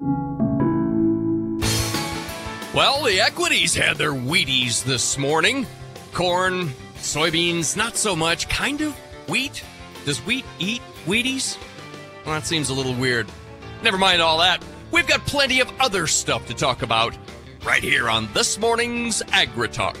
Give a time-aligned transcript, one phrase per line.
[0.00, 1.58] Well,
[3.02, 5.66] the equities had their Wheaties this morning.
[6.12, 6.68] Corn,
[6.98, 8.48] soybeans, not so much.
[8.48, 8.92] Kind of
[9.28, 9.64] wheat.
[10.04, 11.58] Does wheat eat Wheaties?
[12.24, 13.26] Well, that seems a little weird.
[13.82, 14.64] Never mind all that.
[14.92, 17.18] We've got plenty of other stuff to talk about
[17.64, 19.96] right here on this morning's AgriTalk.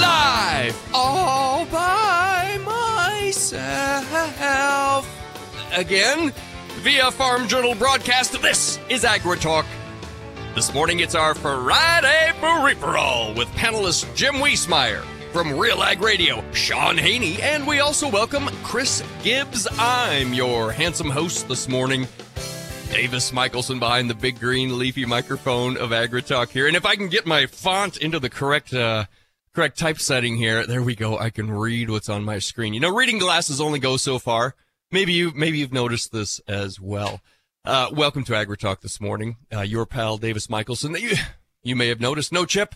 [0.00, 2.58] Live all by
[3.22, 4.08] myself.
[5.72, 6.32] Again,
[6.88, 9.66] via Farm Journal broadcast, this is AgriTalk.
[10.54, 12.32] This morning it's our Friday
[12.82, 18.48] all with panelist Jim Wiesemeyer from Real Ag Radio, Shaun Haney, and we also welcome
[18.62, 19.68] Chris Gibbs.
[19.78, 22.08] I'm your handsome host this morning.
[22.90, 26.66] Davis Michaelsen behind the big green leafy microphone of AgriTalk here.
[26.66, 29.04] And if I can get my font into the correct uh,
[29.54, 31.18] correct typesetting here, there we go.
[31.18, 32.72] I can read what's on my screen.
[32.72, 34.54] You know, reading glasses only go so far.
[34.90, 37.20] Maybe you maybe you've noticed this as well.
[37.62, 39.36] Uh, welcome to AgriTalk this morning.
[39.52, 40.96] Uh, your pal Davis Michaelsen.
[40.98, 41.12] You
[41.62, 42.74] you may have noticed no chip.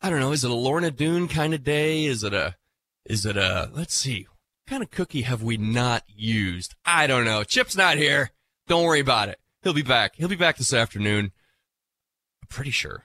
[0.00, 0.32] I don't know.
[0.32, 2.06] Is it a Lorna Doone kind of day?
[2.06, 2.56] Is it a
[3.04, 4.22] is it a let's see.
[4.22, 6.76] What kind of cookie have we not used?
[6.86, 7.44] I don't know.
[7.44, 8.30] Chip's not here.
[8.66, 9.38] Don't worry about it.
[9.62, 10.16] He'll be back.
[10.16, 11.30] He'll be back this afternoon.
[12.42, 13.04] I'm pretty sure.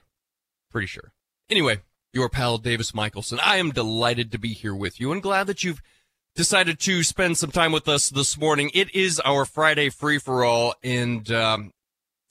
[0.72, 1.12] Pretty sure.
[1.50, 1.80] Anyway,
[2.14, 3.42] your pal Davis Michaelsen.
[3.44, 5.82] I am delighted to be here with you and glad that you've
[6.40, 8.72] decided to spend some time with us this morning.
[8.74, 11.74] It is our Friday free for all, and um,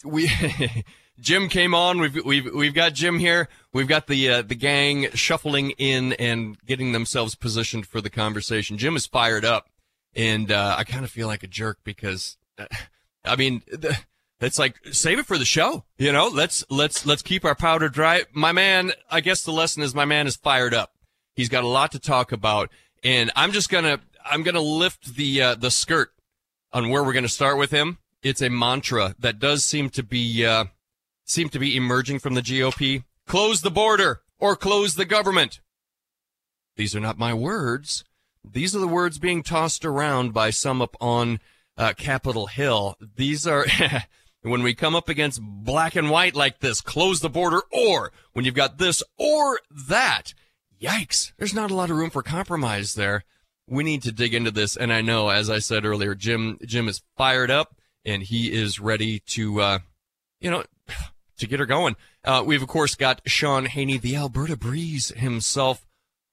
[0.03, 0.31] we
[1.21, 2.01] Jim came on.
[2.01, 3.51] We've we've we've got Jim here.
[3.75, 8.79] We've got the uh, the gang shuffling in and getting themselves positioned for the conversation.
[8.79, 9.69] Jim is fired up,
[10.17, 12.65] and uh, I kind of feel like a jerk because, uh,
[13.27, 13.63] I mean.
[13.71, 13.95] The,
[14.41, 16.29] it's like save it for the show, you know.
[16.29, 18.23] Let's let's let's keep our powder dry.
[18.33, 20.93] My man, I guess the lesson is my man is fired up.
[21.35, 22.71] He's got a lot to talk about,
[23.05, 26.13] and I'm just gonna I'm gonna lift the uh, the skirt
[26.73, 27.99] on where we're gonna start with him.
[28.23, 30.67] It's a mantra that does seem to be uh,
[31.25, 33.05] seem to be emerging from the GOP.
[33.27, 35.61] Close the border or close the government.
[36.77, 38.05] These are not my words.
[38.45, 41.41] These are the words being tossed around by some up on
[41.77, 42.97] uh, Capitol Hill.
[43.17, 43.67] These are
[44.43, 48.45] when we come up against black and white like this, close the border, or when
[48.45, 50.35] you've got this or that.
[50.81, 51.33] Yikes!
[51.37, 53.25] There's not a lot of room for compromise there
[53.69, 54.77] we need to dig into this.
[54.77, 58.81] And I know, as I said earlier, Jim Jim is fired up and he is
[58.81, 59.79] ready to, uh,
[60.41, 60.65] you know,
[61.39, 61.97] to get her going.
[62.25, 65.85] Uh, we've of course got Shaun Haney, the Alberta Breeze himself,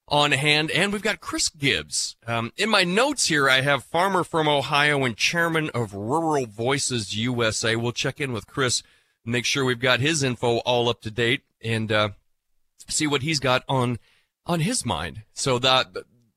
[0.07, 2.16] on hand, and we've got Chris Gibbs.
[2.27, 7.17] Um, in my notes here, I have farmer from Ohio and chairman of Rural Voices
[7.17, 7.75] USA.
[7.75, 8.83] We'll check in with Chris,
[9.25, 12.09] make sure we've got his info all up to date, and uh,
[12.88, 13.97] see what he's got on
[14.45, 15.23] on his mind.
[15.33, 15.88] So that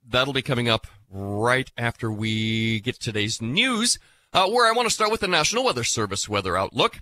[0.06, 3.98] that'll be coming up right after we get today's news,
[4.32, 6.98] uh, where I want to start with the National Weather Service weather outlook.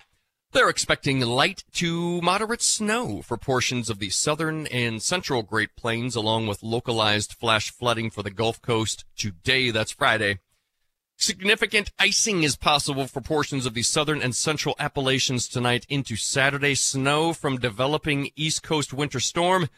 [0.53, 6.15] They're expecting light to moderate snow for portions of the southern and central Great Plains,
[6.15, 9.71] along with localized flash flooding for the Gulf Coast today.
[9.71, 10.39] That's Friday.
[11.19, 16.75] Significant icing is possible for portions of the southern and central Appalachians tonight into Saturday.
[16.75, 19.69] Snow from developing East Coast winter storm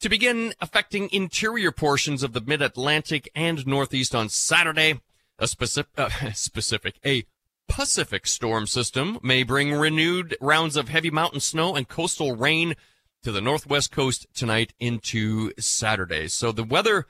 [0.00, 5.00] to begin affecting interior portions of the mid-Atlantic and Northeast on Saturday.
[5.38, 7.24] A specific, uh, specific, a
[7.68, 12.74] Pacific storm system may bring renewed rounds of heavy mountain snow and coastal rain
[13.22, 16.28] to the northwest coast tonight into Saturday.
[16.28, 17.06] So the weather,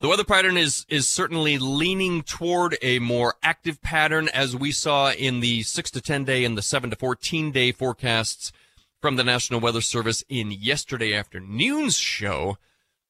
[0.00, 5.12] the weather pattern is is certainly leaning toward a more active pattern as we saw
[5.12, 8.52] in the six to ten day and the seven to fourteen day forecasts
[9.04, 12.56] from the National Weather Service in yesterday afternoon's show.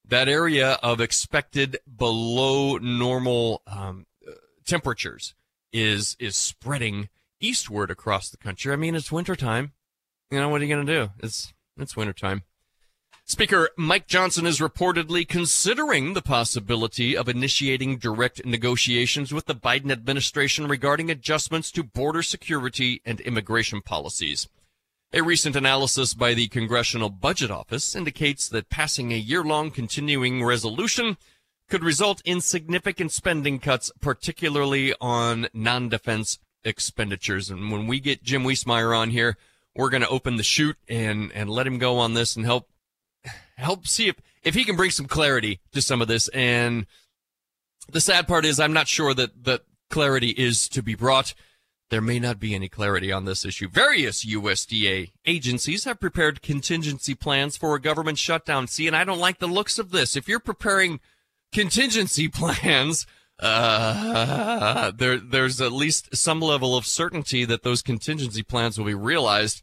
[0.05, 4.07] That area of expected below normal um,
[4.67, 5.35] temperatures
[5.73, 8.73] is is spreading eastward across the country.
[8.73, 9.71] I mean, it's wintertime.
[10.33, 11.11] You know, what are you going to do?
[11.23, 12.43] It's it's wintertime.
[13.25, 19.93] Speaker Mike Johnson is reportedly considering the possibility of initiating direct negotiations with the Biden
[19.93, 24.49] administration regarding adjustments to border security and immigration policies.
[25.13, 31.17] A recent analysis by the Congressional Budget Office indicates that passing a year-long continuing resolution
[31.69, 37.49] could result in significant spending cuts, particularly on non-defense expenditures.
[37.49, 39.37] And when we get Jim Wiesemeyer on here,
[39.77, 42.69] we're going to open the chute and, and let him go on this and help,
[43.57, 46.29] help see if, if he can bring some clarity to some of this.
[46.29, 46.87] And
[47.89, 51.35] the sad part is I'm not sure that, that clarity is to be brought.
[51.91, 53.69] There may not be any clarity on this issue.
[53.69, 58.67] Various USDA agencies have prepared contingency plans for a government shutdown.
[58.67, 60.17] See, and I don't like the looks of this.
[60.17, 61.01] If you're preparing
[61.53, 63.07] contingency plans,
[63.39, 68.95] uh, there, there's at least some level of certainty that those contingency plans will be
[68.95, 69.63] realized.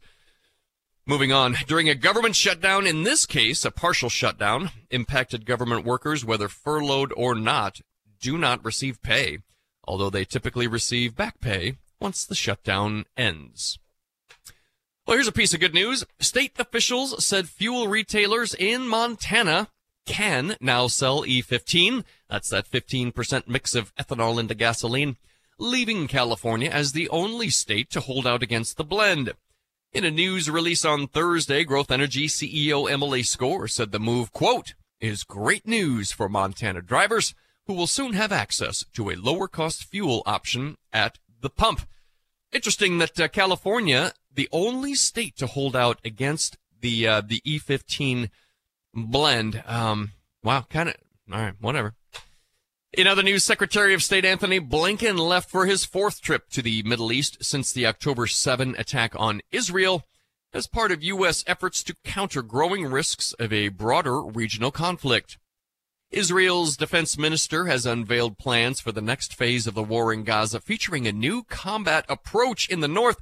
[1.04, 6.24] Moving on, during a government shutdown, in this case, a partial shutdown, impacted government workers,
[6.24, 7.80] whether furloughed or not,
[8.20, 9.38] do not receive pay,
[9.82, 13.78] although they typically receive back pay once the shutdown ends.
[15.06, 16.04] Well, here's a piece of good news.
[16.18, 19.68] State officials said fuel retailers in Montana
[20.04, 22.04] can now sell E15.
[22.28, 25.16] That's that 15% mix of ethanol into gasoline,
[25.58, 29.32] leaving California as the only state to hold out against the blend.
[29.92, 34.74] In a news release on Thursday, Growth Energy CEO Emily Skor said the move, quote,
[35.00, 37.34] is great news for Montana drivers
[37.66, 41.82] who will soon have access to a lower cost fuel option at the pump.
[42.52, 48.30] Interesting that uh, California, the only state to hold out against the uh, the E15
[48.94, 49.62] blend.
[49.66, 50.12] Um,
[50.42, 50.94] wow, kind of.
[51.32, 51.94] All right, whatever.
[52.92, 56.82] In other news, Secretary of State Antony Blinken left for his fourth trip to the
[56.82, 60.06] Middle East since the October 7 attack on Israel
[60.52, 61.42] as part of U.S.
[61.46, 65.38] efforts to counter growing risks of a broader regional conflict.
[66.12, 70.60] Israel's defense minister has unveiled plans for the next phase of the war in Gaza
[70.60, 73.16] featuring a new combat approach in the north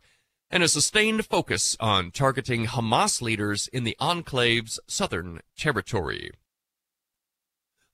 [0.50, 6.32] and a sustained focus on targeting Hamas leaders in the enclave's southern territory.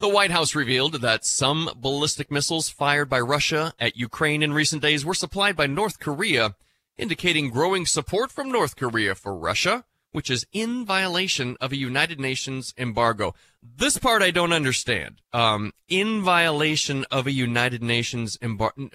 [0.00, 4.80] The White House revealed that some ballistic missiles fired by Russia at Ukraine in recent
[4.80, 6.54] days were supplied by North Korea,
[6.96, 9.84] indicating growing support from North Korea for Russia
[10.16, 13.34] which is in violation of a United Nations embargo.
[13.62, 15.20] This part I don't understand.
[15.34, 18.88] Um, in violation of a United Nations embargo.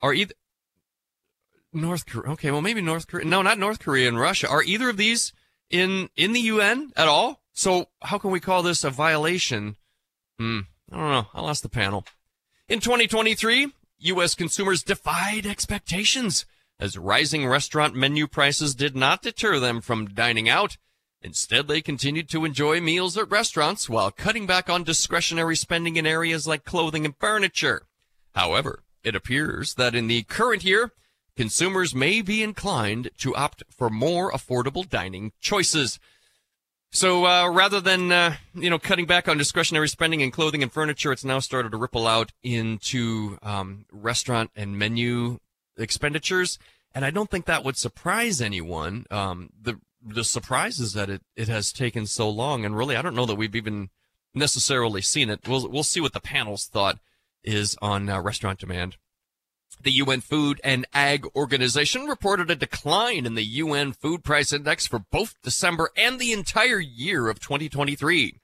[0.00, 0.32] Are either
[1.74, 2.32] North Korea?
[2.32, 3.26] Okay, well maybe North Korea.
[3.26, 4.48] No, not North Korea and Russia.
[4.48, 5.34] Are either of these
[5.68, 7.42] in in the UN at all?
[7.52, 9.76] So how can we call this a violation?
[10.38, 10.60] Hmm,
[10.90, 11.26] I don't know.
[11.34, 12.06] I'll ask the panel.
[12.66, 14.34] In 2023, U.S.
[14.34, 16.46] consumers defied expectations
[16.80, 20.78] as rising restaurant menu prices did not deter them from dining out.
[21.22, 26.06] Instead, they continued to enjoy meals at restaurants while cutting back on discretionary spending in
[26.06, 27.82] areas like clothing and furniture.
[28.34, 30.92] However, it appears that in the current year,
[31.36, 36.00] consumers may be inclined to opt for more affordable dining choices.
[36.90, 40.72] So uh, rather than uh, you know cutting back on discretionary spending in clothing and
[40.72, 45.38] furniture, it's now started to ripple out into um, restaurant and menu
[45.76, 46.58] expenditures.
[46.94, 49.06] And I don't think that would surprise anyone.
[49.10, 53.02] Um, the the surprise is that it, it has taken so long, and really, I
[53.02, 53.90] don't know that we've even
[54.34, 55.46] necessarily seen it.
[55.46, 56.98] We'll we'll see what the panel's thought
[57.44, 58.96] is on uh, restaurant demand.
[59.82, 64.86] The UN Food and Ag Organization reported a decline in the UN Food Price Index
[64.86, 68.39] for both December and the entire year of 2023.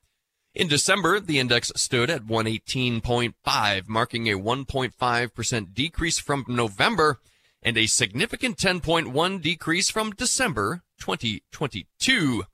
[0.56, 7.20] In December, the index stood at 118.5, marking a 1.5% decrease from November
[7.62, 12.44] and a significant 10.1 decrease from December 2022.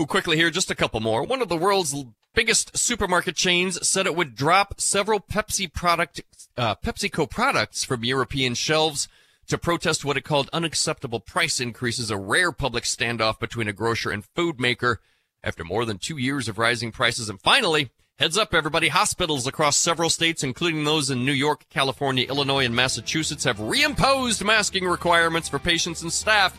[0.00, 1.22] Ooh, quickly here, just a couple more.
[1.22, 1.94] One of the world's
[2.34, 6.22] biggest supermarket chains said it would drop several Pepsi product,
[6.56, 9.06] uh, PepsiCo products from European shelves
[9.46, 14.10] to protest what it called unacceptable price increases, a rare public standoff between a grocer
[14.10, 14.98] and food maker
[15.42, 17.28] after more than two years of rising prices.
[17.28, 22.26] And finally, heads up everybody, hospitals across several states, including those in New York, California,
[22.28, 26.58] Illinois, and Massachusetts, have reimposed masking requirements for patients and staff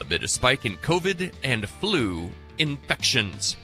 [0.00, 3.56] amid a spike in COVID and flu infections.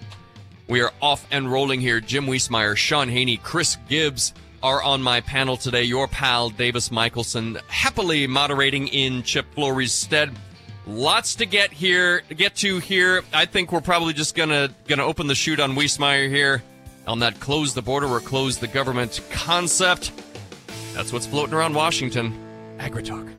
[0.69, 2.01] We are off and rolling here.
[2.01, 4.33] Jim Wiesemeyer, Shaun Haney, Chris Gibbs
[4.63, 5.83] are on my panel today.
[5.83, 10.33] Your pal Davis Michaelsen, happily moderating in Chip Flory's stead.
[10.87, 13.23] Lots to get here, get to here.
[13.33, 16.63] I think we're probably just gonna gonna open the chute on Wiesemeyer here
[17.07, 20.13] on that close the border or close the government concept.
[20.93, 22.39] That's what's floating around Washington.
[22.79, 23.35] AgriTalk.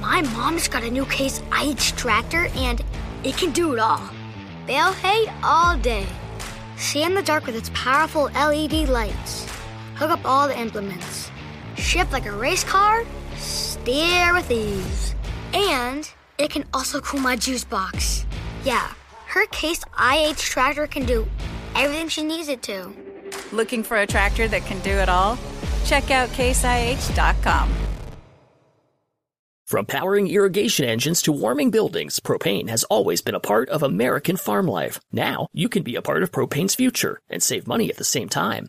[0.00, 2.84] My mom's got a new Case IH tractor and
[3.24, 4.08] it can do it all.
[4.66, 6.06] Bale hay all day.
[6.76, 9.48] See in the dark with its powerful LED lights.
[9.96, 11.30] Hook up all the implements.
[11.76, 13.04] Shift like a race car.
[13.36, 15.14] Steer with ease.
[15.52, 18.24] And it can also cool my juice box.
[18.64, 18.92] Yeah,
[19.26, 21.26] her Case IH tractor can do
[21.74, 22.92] everything she needs it to.
[23.52, 25.38] Looking for a tractor that can do it all?
[25.84, 27.70] Check out caseih.com.
[29.66, 34.38] From powering irrigation engines to warming buildings, propane has always been a part of American
[34.38, 34.98] farm life.
[35.12, 38.30] Now, you can be a part of propane's future and save money at the same
[38.30, 38.68] time.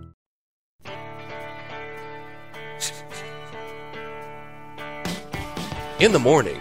[6.01, 6.59] In the morning,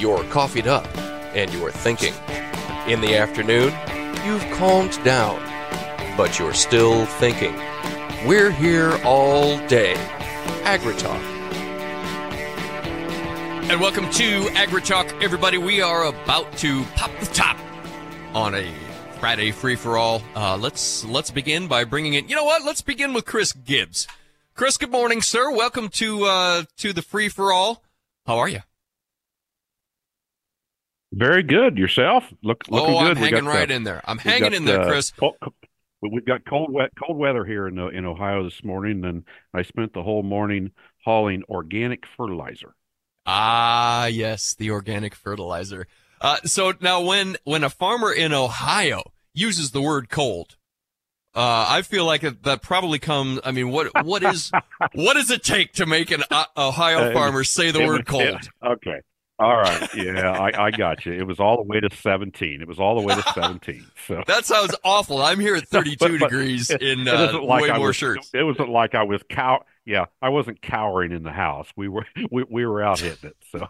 [0.00, 0.84] you're coffeeed up
[1.32, 2.12] and you're thinking.
[2.88, 3.72] In the afternoon,
[4.26, 5.40] you've calmed down,
[6.16, 7.54] but you're still thinking.
[8.26, 9.94] We're here all day.
[10.64, 11.22] AgriTalk.
[13.70, 15.56] And welcome to AgriTalk, everybody.
[15.56, 17.56] We are about to pop the top
[18.34, 18.68] on a
[19.20, 20.20] Friday free for all.
[20.34, 22.28] Uh, let's let's begin by bringing in.
[22.28, 22.64] You know what?
[22.64, 24.08] Let's begin with Chris Gibbs.
[24.56, 25.48] Chris, good morning, sir.
[25.52, 27.83] Welcome to uh, to the free for all.
[28.26, 28.60] How are you?
[31.12, 31.78] Very good.
[31.78, 32.24] Yourself?
[32.42, 33.10] Look, looking oh, good.
[33.12, 34.00] I'm hanging right in there.
[34.04, 35.12] I'm hanging got, in there, uh, Chris.
[35.12, 35.36] Cold,
[36.00, 39.62] we've got cold, wet, cold weather here in uh, in Ohio this morning, and I
[39.62, 40.72] spent the whole morning
[41.04, 42.74] hauling organic fertilizer.
[43.26, 45.86] Ah, yes, the organic fertilizer.
[46.20, 49.02] Uh, so now, when when a farmer in Ohio
[49.34, 50.56] uses the word cold,
[51.34, 53.40] uh, I feel like it, that probably comes.
[53.44, 54.50] I mean, what what is
[54.94, 58.06] what does it take to make an uh, Ohio Uh, farmer say the it word
[58.06, 58.22] cold?
[58.62, 59.00] yeah, okay.
[59.36, 59.88] All right.
[59.96, 61.12] Yeah, I, I got you.
[61.12, 62.62] It was all the way to 17.
[62.62, 63.84] It was all the way to 17.
[64.06, 65.20] So That sounds awful.
[65.20, 67.96] I'm here at 32 But- but degrees it- in uh, like way I more was,
[67.96, 68.30] shirts.
[68.32, 69.64] It wasn't like I was cow.
[69.84, 71.66] Yeah, I wasn't cowering in the house.
[71.76, 73.36] We were we, we were out hitting it.
[73.50, 73.66] So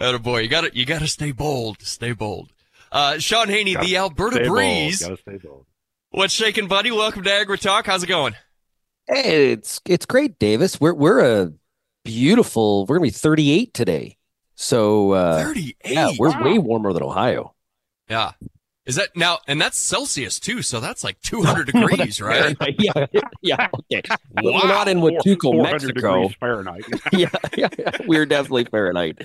[0.00, 1.80] Oh boy, you got to you got to stay bold.
[1.82, 2.52] Stay bold.
[2.92, 4.44] Uh, Shaun Haney, Gotta the Alberta.
[4.48, 5.06] Breeze.
[5.06, 5.66] Bold.
[6.16, 6.90] What's shaking, buddy?
[6.90, 7.84] Welcome to Agri Talk.
[7.84, 8.34] How's it going?
[9.06, 10.80] Hey, it's it's great, Davis.
[10.80, 11.52] We're we're a
[12.06, 12.86] beautiful.
[12.86, 14.16] We're gonna be 38 today,
[14.54, 15.76] so uh, 38.
[15.84, 16.42] yeah, we're Wow.
[16.42, 17.54] way warmer than Ohio.
[18.08, 18.32] Yeah.
[18.86, 19.38] Is that now?
[19.48, 22.56] And that's Celsius too, so that's like 200 degrees, right?
[22.78, 23.06] yeah,
[23.42, 23.68] yeah.
[23.92, 24.02] Okay,
[24.42, 24.60] Wow.
[24.62, 25.92] we're not in Huatulco, 400 Mexico.
[26.22, 26.84] degrees Fahrenheit.
[27.12, 29.18] yeah, yeah, yeah, we're definitely Fahrenheit.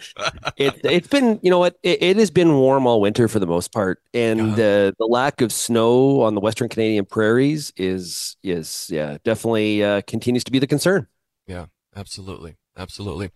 [0.58, 1.78] It, it's been, you know what?
[1.84, 5.42] It, it has been warm all winter for the most part, and uh, the lack
[5.42, 10.58] of snow on the Western Canadian prairies is is yeah definitely uh, continues to be
[10.60, 11.08] the concern.
[11.48, 11.66] Yeah,
[11.96, 12.56] absolutely.
[12.78, 13.30] Absolutely.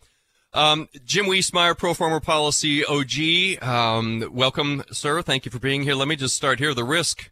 [0.56, 3.62] Um, Jim Wiesemeyer, Pro Farmer Policy OG.
[3.62, 5.22] Um, welcome, sir.
[5.22, 5.96] Thank you for being here.
[5.96, 6.74] Let me just start here.
[6.74, 7.30] The risk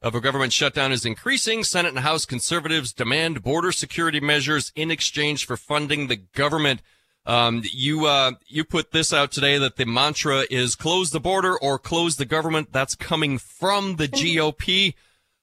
[0.00, 1.64] of a government shutdown is increasing.
[1.64, 6.80] Senate and House conservatives demand border security measures in exchange for funding the government.
[7.26, 11.58] Um, you, uh, you put this out today that the mantra is close the border
[11.58, 12.72] or close the government.
[12.72, 14.94] That's coming from the GOP.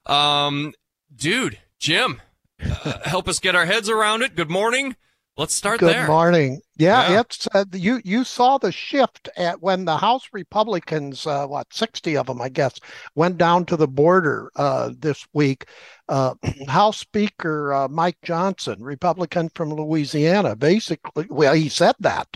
[0.05, 0.73] Um,
[1.13, 2.21] dude, Jim,
[2.63, 4.33] uh, help us get our heads around it.
[4.33, 4.95] Good morning.
[5.37, 6.07] Let's start Good there.
[6.07, 6.61] morning.
[6.77, 7.19] Yeah, Yeah.
[7.21, 8.01] it's uh, you.
[8.03, 12.49] You saw the shift at when the House Republicans, uh, what sixty of them, I
[12.49, 12.73] guess,
[13.13, 15.65] went down to the border uh, this week.
[16.09, 16.33] Uh,
[16.67, 22.27] House Speaker uh, Mike Johnson, Republican from Louisiana, basically, well, he said that.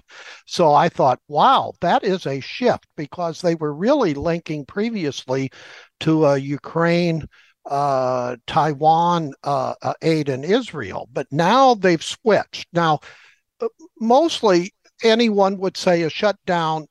[0.45, 5.49] So I thought, wow, that is a shift because they were really linking previously
[6.01, 7.27] to uh, Ukraine
[7.65, 12.67] uh, Taiwan uh, uh, aid in Israel, but now they've switched.
[12.73, 12.99] Now,
[13.59, 13.67] uh,
[13.99, 16.87] mostly anyone would say a shutdown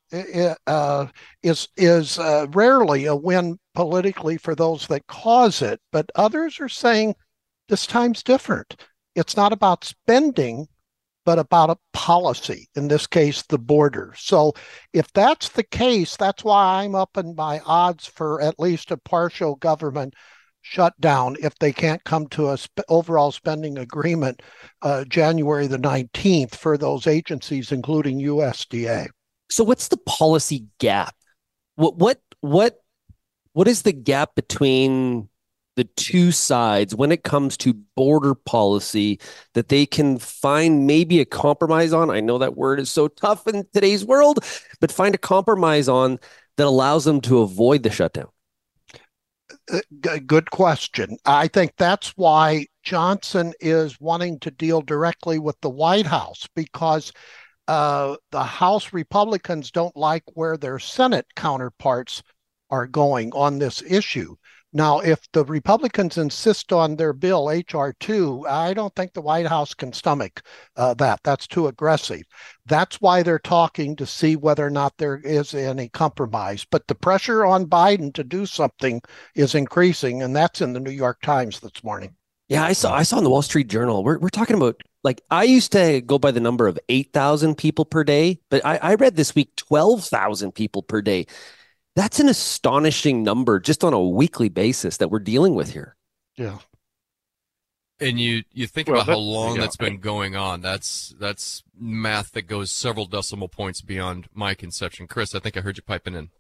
[0.67, 1.07] uh,
[1.43, 6.69] is is uh, rarely a win politically for those that cause it, but others are
[6.69, 7.15] saying
[7.69, 8.77] this time's different.
[9.15, 10.67] It's not about spending,
[11.25, 12.69] but about a policy.
[12.75, 14.15] In this case, the border.
[14.17, 14.55] So,
[14.93, 18.97] if that's the case, that's why I'm up in my odds for at least a
[18.97, 20.15] partial government
[20.63, 24.43] shutdown if they can't come to a sp- overall spending agreement
[24.83, 29.09] uh, January the 19th for those agencies, including USDA.
[29.51, 31.15] So what's the policy gap?
[31.77, 32.81] What what what
[33.53, 35.29] what is the gap between
[35.77, 39.19] the two sides when it comes to border policy
[39.55, 42.11] that they can find maybe a compromise on?
[42.11, 44.45] I know that word is so tough in today's world,
[44.81, 46.19] but find a compromise on
[46.57, 48.29] that allows them to avoid the shutdown.
[49.73, 51.17] Uh, good question.
[51.25, 57.13] I think that's why Johnson is wanting to deal directly with the White House because
[57.69, 62.23] uh, the House Republicans don't like where their Senate counterparts
[62.71, 64.37] are going on this issue.
[64.73, 67.93] Now, if the Republicans insist on their bill, H.R.
[67.99, 70.43] 2, I don't think the White House can stomach
[70.77, 71.21] uh, that.
[71.25, 72.23] That's too aggressive.
[72.67, 76.65] That's why they're talking to see whether or not there is any compromise.
[76.71, 79.03] But the pressure on Biden to do something
[79.35, 82.15] is increasing, and that's in the New York Times this morning.
[82.49, 84.03] Yeah, I saw I saw in the Wall Street Journal.
[84.03, 87.57] We're we're talking about like I used to go by the number of eight thousand
[87.57, 91.27] people per day, but I, I read this week twelve thousand people per day.
[91.97, 95.97] That's an astonishing number just on a weekly basis that we're dealing with here.
[96.37, 96.59] Yeah.
[97.99, 99.63] And you you think Well, about how long yeah.
[99.63, 100.63] that's been going on.
[100.63, 105.07] That's that's math that goes several decimal points beyond my conception.
[105.07, 106.31] Chris, I think I heard you piping in.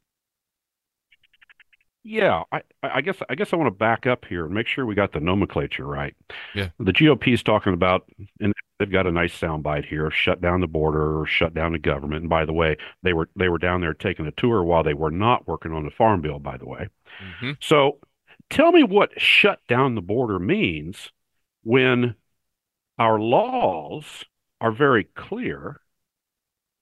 [2.02, 4.86] Yeah, I, I guess I guess I want to back up here and make sure
[4.86, 6.14] we got the nomenclature right.
[6.54, 6.70] Yeah.
[6.78, 8.08] The GOP is talking about,
[8.40, 11.78] and they've got a nice soundbite here: shut down the border or shut down the
[11.78, 12.22] government.
[12.22, 14.94] And by the way, they were they were down there taking a tour while they
[14.94, 16.38] were not working on the farm bill.
[16.38, 16.88] By the way,
[17.20, 17.98] hmm so
[18.50, 21.12] tell me what shut down the border means
[21.64, 22.16] when
[22.98, 24.24] our laws
[24.60, 25.80] are very clear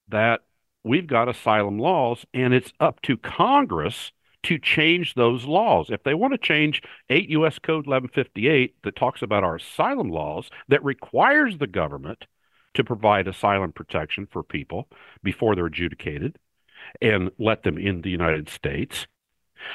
[0.09, 0.41] that
[0.85, 4.13] we've got asylum laws and it's up to Congress
[4.45, 5.91] to change those laws.
[5.91, 7.59] If they want to change 8 U.S.
[7.59, 12.27] Code 1158 that talks about our asylum laws that requires the government
[12.75, 14.89] to provide asylum protection for people
[15.23, 16.39] before they're adjudicated
[17.01, 19.07] and let them in the United States,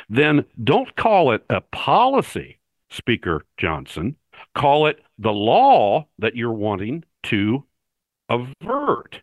[0.10, 4.16] then don't call it a policy, Speaker Johnson.
[4.56, 7.66] Call it the law that you're wanting to
[8.30, 9.22] avert.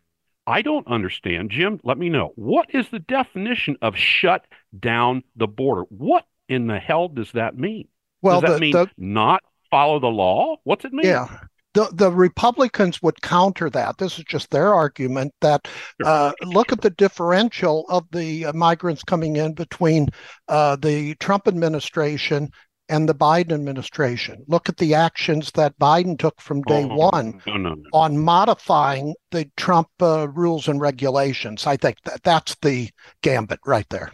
[0.51, 1.49] I don't understand.
[1.49, 2.33] Jim, let me know.
[2.35, 4.45] What is the definition of shut
[4.77, 5.83] down the border?
[5.89, 7.87] What in the hell does that mean?
[8.21, 10.57] Well, does that the, mean the not follow the law?
[10.65, 11.05] What's it mean?
[11.05, 11.27] yeah.
[11.73, 13.97] The, the Republicans would counter that.
[13.97, 15.69] This is just their argument that
[16.01, 16.09] Sure.
[16.09, 20.09] uh, look at the differential of the uh, migrants coming in between
[20.49, 22.49] uh, the Trump administration
[22.91, 24.43] and the Biden administration.
[24.47, 27.89] Look at the actions that Biden took from day Oh, one No, no, no.
[27.93, 31.65] on modifying the Trump uh, rules and regulations.
[31.65, 32.89] I think that that's the
[33.23, 34.11] gambit right there.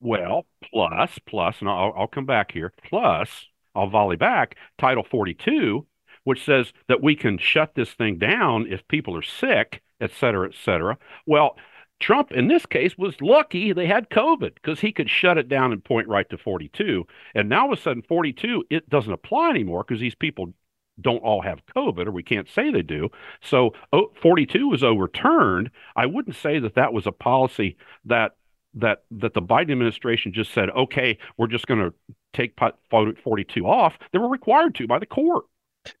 [0.00, 2.72] Well, plus, plus, and I'll, I'll come back here.
[2.84, 3.28] Plus,
[3.74, 5.86] I'll volley back Title 42,
[6.24, 10.48] which says that we can shut this thing down if people are sick, et cetera,
[10.48, 10.98] et cetera.
[11.26, 11.56] Well,
[12.00, 15.72] Trump, in this case, was lucky they had COVID because he could shut it down
[15.72, 17.06] and point right to 42.
[17.34, 20.52] And now all of a sudden, 42, it doesn't apply anymore because these people
[21.00, 23.08] don't all have COVID, or we can't say they do.
[23.40, 25.70] So oh, 42 was overturned.
[25.96, 28.36] I wouldn't say that that was a policy that
[28.74, 31.94] that that the Biden administration just said, okay, we're just going to
[32.32, 33.98] take pot- 42 off.
[34.12, 35.44] They were required to by the court.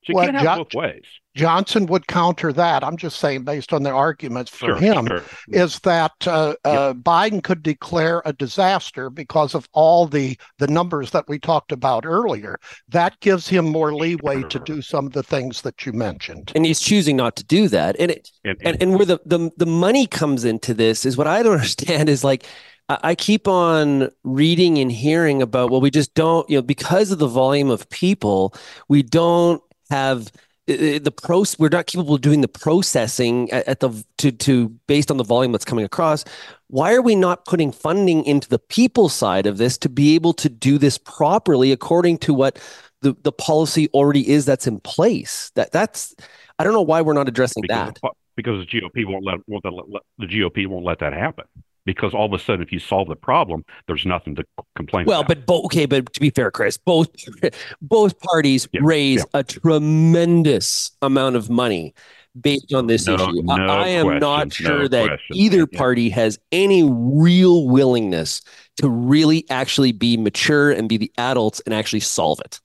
[0.04, 1.04] So Well, can't have both ways.
[1.38, 2.82] Johnson would counter that.
[2.82, 5.22] I'm just saying, based on the arguments for Sure, him, sure.
[5.48, 11.12] is that uh, uh, Biden could declare a disaster because of all the the numbers
[11.12, 12.58] that we talked about earlier.
[12.88, 16.50] That gives him more leeway to do some of the things that you mentioned.
[16.56, 17.94] And he's choosing not to do that.
[18.00, 21.28] And it And, and and where the the the money comes into this is what
[21.28, 22.44] I don't understand is like
[22.88, 27.12] I I keep on reading and hearing about well we just don't you know because
[27.12, 28.54] of the volume of people
[28.88, 30.30] we don't have
[30.66, 35.10] the pros we're not capable of doing the processing at, at the to to based
[35.10, 36.24] on the volume that's coming across.
[36.66, 40.34] Why are we not putting funding into the people side of this to be able
[40.34, 42.58] to do this properly according to what
[43.00, 45.50] the the policy already is that's in place?
[45.54, 46.14] That that's
[46.58, 48.12] I don't know why we're not addressing because, that.
[48.36, 51.44] because the GOP won't let, won't let, let- the GOP won't let that happen.
[51.88, 54.44] Because all of a sudden, if you solve the problem, there's nothing to
[54.76, 55.10] complain about.
[55.10, 55.28] Well, about.
[55.28, 57.08] but both okay, but to be fair, Chris, both
[57.80, 61.94] both parties Yeah, raise a tremendous amount of money
[62.38, 63.24] based on this No- issue.
[63.50, 65.36] I- no I am not question, no sure that question.
[65.36, 65.78] either Yeah.
[65.78, 68.42] party has any real willingness
[68.82, 72.60] to really actually be mature and be the adults and actually solve it.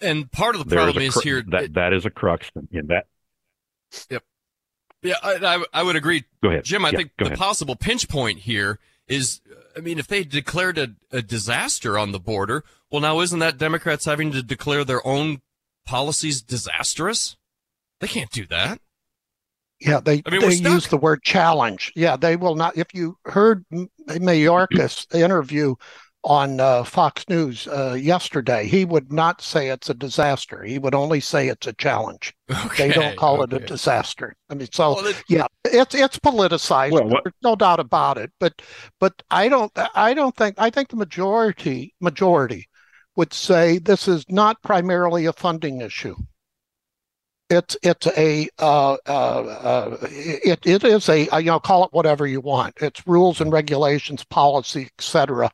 [0.00, 1.44] And part of the There is problem is cru- here.
[1.48, 3.06] that that is a crux in that.
[5.04, 6.84] Yeah, I, I, I would agree, Go ahead, Jim.
[6.84, 7.38] I Yeah, think the ahead.
[7.38, 9.40] possible pinch point here is,
[9.76, 13.58] I mean, if they declared a, a disaster on the border, well, now isn't that
[13.58, 15.42] Democrats having to declare their own
[15.84, 17.36] policies disastrous?
[18.00, 18.80] They can't do that.
[19.80, 21.92] Yeah, they I mean, they use the word challenge.
[21.94, 22.76] Yeah, they will not.
[22.76, 25.74] If you heard M- Mayorkas interview
[26.24, 28.66] on uh, Fox News uh, yesterday.
[28.66, 30.62] He would not say it's a disaster.
[30.62, 32.34] He would only say it's a challenge.
[32.66, 33.56] Okay, they don't call okay.
[33.56, 34.34] it a disaster.
[34.50, 36.92] I mean, so Well, it- yeah, it's it's politicized.
[36.92, 38.32] Well, There's no doubt about it.
[38.40, 38.60] But
[39.00, 42.68] but I don't I don't think I think the majority majority
[43.16, 46.16] would say this is not primarily a funding issue.
[47.50, 51.92] It's it's a uh, uh, uh, it it is a uh, you know call it
[51.92, 52.74] whatever you want.
[52.80, 55.50] It's rules and regulations, policy, etc.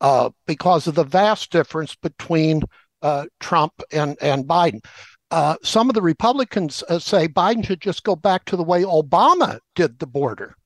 [0.00, 2.62] Uh, because of the vast difference between
[3.02, 4.84] uh, Trump and and Biden.
[5.30, 8.82] Uh, some of the Republicans uh, say Biden should just go back to the way
[8.82, 10.56] Obama did the border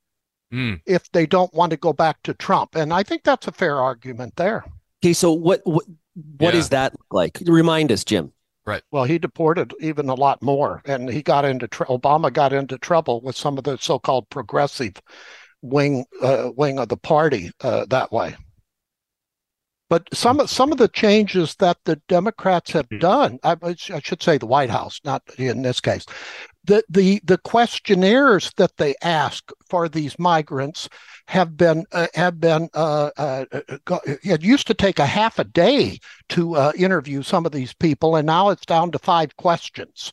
[0.51, 0.75] Hmm.
[0.87, 3.81] if they don't want to go back to Trump, and I think that's a fair
[3.81, 4.64] argument there.
[5.03, 5.85] Okay, so what what
[6.38, 6.59] what Yeah.
[6.61, 7.42] does that look like?
[7.44, 8.33] Remind us, Jim.
[8.66, 8.83] Right.
[8.90, 12.79] Well, he deported even a lot more, and he got into tr- Obama got into
[12.79, 14.94] trouble with some of the so-called progressive
[15.61, 18.37] wing uh, wing of the party uh, that way.
[19.90, 24.23] But some of some of the changes that the Democrats have done, I, I should
[24.23, 26.07] say the White House, not in this case,
[26.64, 30.88] the the the questionnaires that they ask for these migrants
[31.27, 33.44] have been uh, have been uh, uh,
[34.03, 35.99] it used to take a half a day
[36.31, 40.12] to uh, interview some of these people, and now it's down to five questions.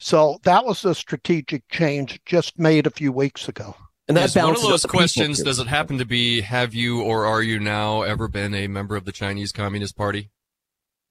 [0.00, 3.76] So that was a strategic change just made a few weeks ago.
[4.08, 6.40] And that Is one of those up the people questions, does it happen to be,
[6.40, 10.30] have you or are you now ever been a member of the Chinese Communist Party?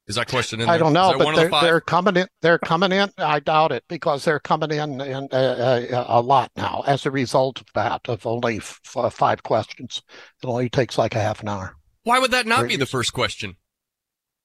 [0.08, 0.76] Is that question in there?
[0.76, 1.64] I don't know, but they're, five?
[1.64, 2.28] they're coming in.
[2.42, 3.10] They're coming in.
[3.18, 7.12] I doubt it because they're coming in in uh, uh, a lot now as a
[7.12, 8.02] result of that.
[8.10, 10.02] Of only f- f- five questions,
[10.44, 11.78] it only takes like a half an hour.
[12.04, 13.56] Why would that not Very be the first question?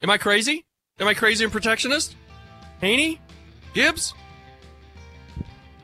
[0.03, 0.67] Am I crazy?
[1.01, 2.15] Am I crazy and protectionist?
[2.81, 3.21] Haney?
[3.75, 4.15] Gibbs?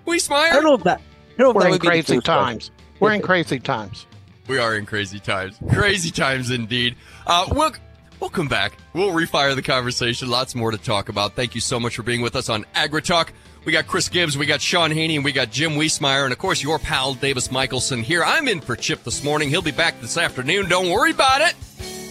[0.07, 0.51] Wiesemeyer?
[0.51, 1.01] I don't know if that.
[1.39, 2.45] I know We're in would be the crazy first question.
[2.45, 2.71] times.
[3.01, 4.07] We're in crazy times.
[4.49, 5.57] We are in crazy times.
[5.71, 6.97] Crazy times indeed.
[7.29, 7.71] Uh, we'll,
[8.19, 8.77] we'll come back.
[8.93, 10.29] We'll refire the conversation.
[10.29, 11.37] Lots more to talk about.
[11.37, 13.29] Thank you so much for being with us on AgriTalk.
[13.65, 16.39] We got Chris Gibbs, we got Shaun Haney, and we got Jim Wiesemeyer, and of
[16.41, 18.25] course your pal Davis Michaelsen here.
[18.25, 19.49] I'm in for Chip this morning.
[19.49, 20.69] He'll be back this afternoon.
[20.69, 21.55] Don't worry about it.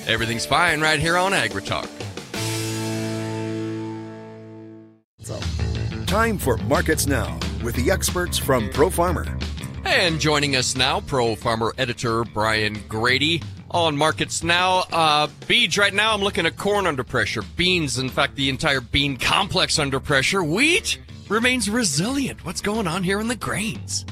[0.07, 1.89] Everything's fine right here on AgriTalk.
[5.19, 5.37] So.
[6.05, 9.25] Time for Markets Now with the experts from Pro Farmer.
[9.83, 14.85] And joining us now, Pro Farmer Editor Brian Grete on Markets Now.
[14.91, 17.41] Uh, beans, right now I'm looking at corn under pressure.
[17.55, 20.43] Beans, in fact, the entire bean complex under pressure.
[20.43, 22.45] Wheat remains resilient.
[22.45, 24.05] What's going on here in the grains?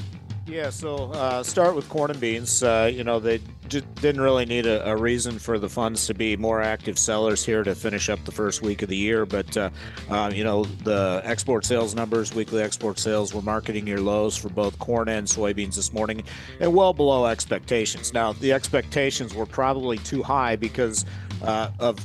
[0.50, 2.64] Yeah, so uh, start with corn and beans.
[2.64, 6.14] Uh, you know, they j- didn't really need a, a reason for the funds to
[6.14, 9.24] be more active sellers here to finish up the first week of the year.
[9.24, 9.70] But, uh,
[10.10, 14.48] uh, you know, the export sales numbers, weekly export sales, were marketing year lows for
[14.48, 16.24] both corn and soybeans this morning
[16.58, 18.12] and well below expectations.
[18.12, 21.06] Now, the expectations were probably too high because
[21.42, 22.04] uh, of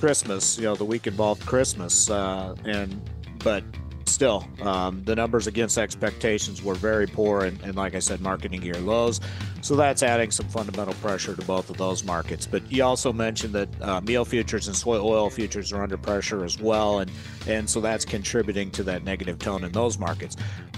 [0.00, 2.10] Christmas, you know, the week involved Christmas.
[2.10, 3.00] Uh, and,
[3.38, 3.62] but
[4.08, 8.62] still, um, the numbers against expectations were very poor, and, and like I said, marketing
[8.62, 9.20] year lows.
[9.62, 12.46] So that's adding some fundamental pressure to both of those markets.
[12.46, 16.44] But you also mentioned that uh, meal futures and soy oil futures are under pressure
[16.44, 17.10] as well, and
[17.46, 20.36] and so that's contributing to that negative tone in those markets.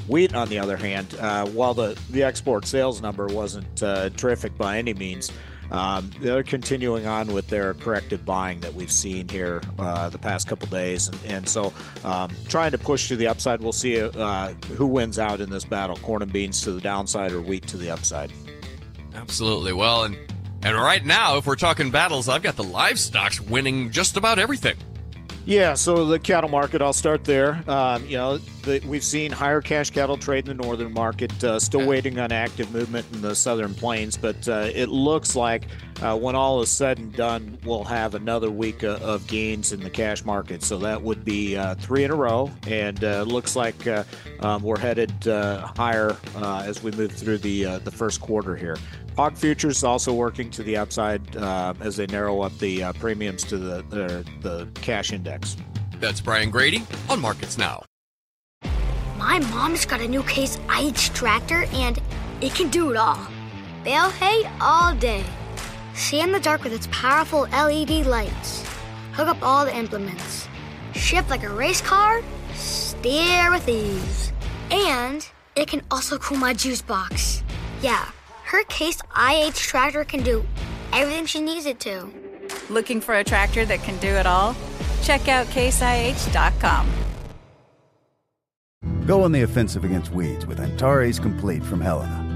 [0.08, 4.56] Wheat, on the other hand, uh, while the the export sales number wasn't uh, terrific
[4.56, 5.32] by any means.
[5.70, 10.48] Um, they're continuing on with their corrective buying that we've seen here uh, the past
[10.48, 11.72] couple days, and, and so
[12.04, 13.60] um, trying to push to the upside.
[13.60, 17.32] We'll see uh, who wins out in this battle: corn and beans to the downside,
[17.32, 18.32] or wheat to the upside.
[19.14, 19.72] Absolutely.
[19.72, 20.16] Well, and
[20.62, 24.76] and right now, if we're talking battles, I've got the livestock's winning just about everything.
[25.46, 27.62] Yeah, so the cattle market, I'll start there.
[27.70, 31.60] Um, you know, the, we've seen higher cash cattle trade in the northern market, uh,
[31.60, 35.68] still waiting on active movement in the southern plains, but uh, it looks like
[36.02, 39.78] uh, when all is said and done, we'll have another week uh, of gains in
[39.78, 40.64] the cash market.
[40.64, 44.02] So that would be uh, three in a row, and uh, looks like uh,
[44.40, 48.56] um, we're headed uh, higher uh, as we move through the uh, the first quarter
[48.56, 48.78] here.
[49.16, 53.44] Hog futures also working to the upside uh, as they narrow up the uh, premiums
[53.44, 55.56] to the, the the cash index.
[55.98, 57.82] That's Brian Grete on Markets Now.
[59.16, 61.98] My mom's got a new Case IH tractor and
[62.42, 63.26] it can do it all.
[63.84, 65.24] Bale hay all day.
[65.94, 68.62] See in the dark with its powerful LED lights.
[69.12, 70.46] Hook up all the implements.
[70.94, 72.20] Shift like a race car.
[72.54, 74.32] Steer with ease.
[74.70, 77.42] And it can also cool my juice box.
[77.80, 78.10] Yeah,
[78.46, 80.44] her Case IH tractor can do
[80.92, 82.08] everything she needs it to.
[82.70, 84.54] Looking for a tractor that can do it all?
[85.02, 86.88] Check out caseih.com.
[89.06, 92.35] Go on the offensive against weeds with Antares Complete from Helena.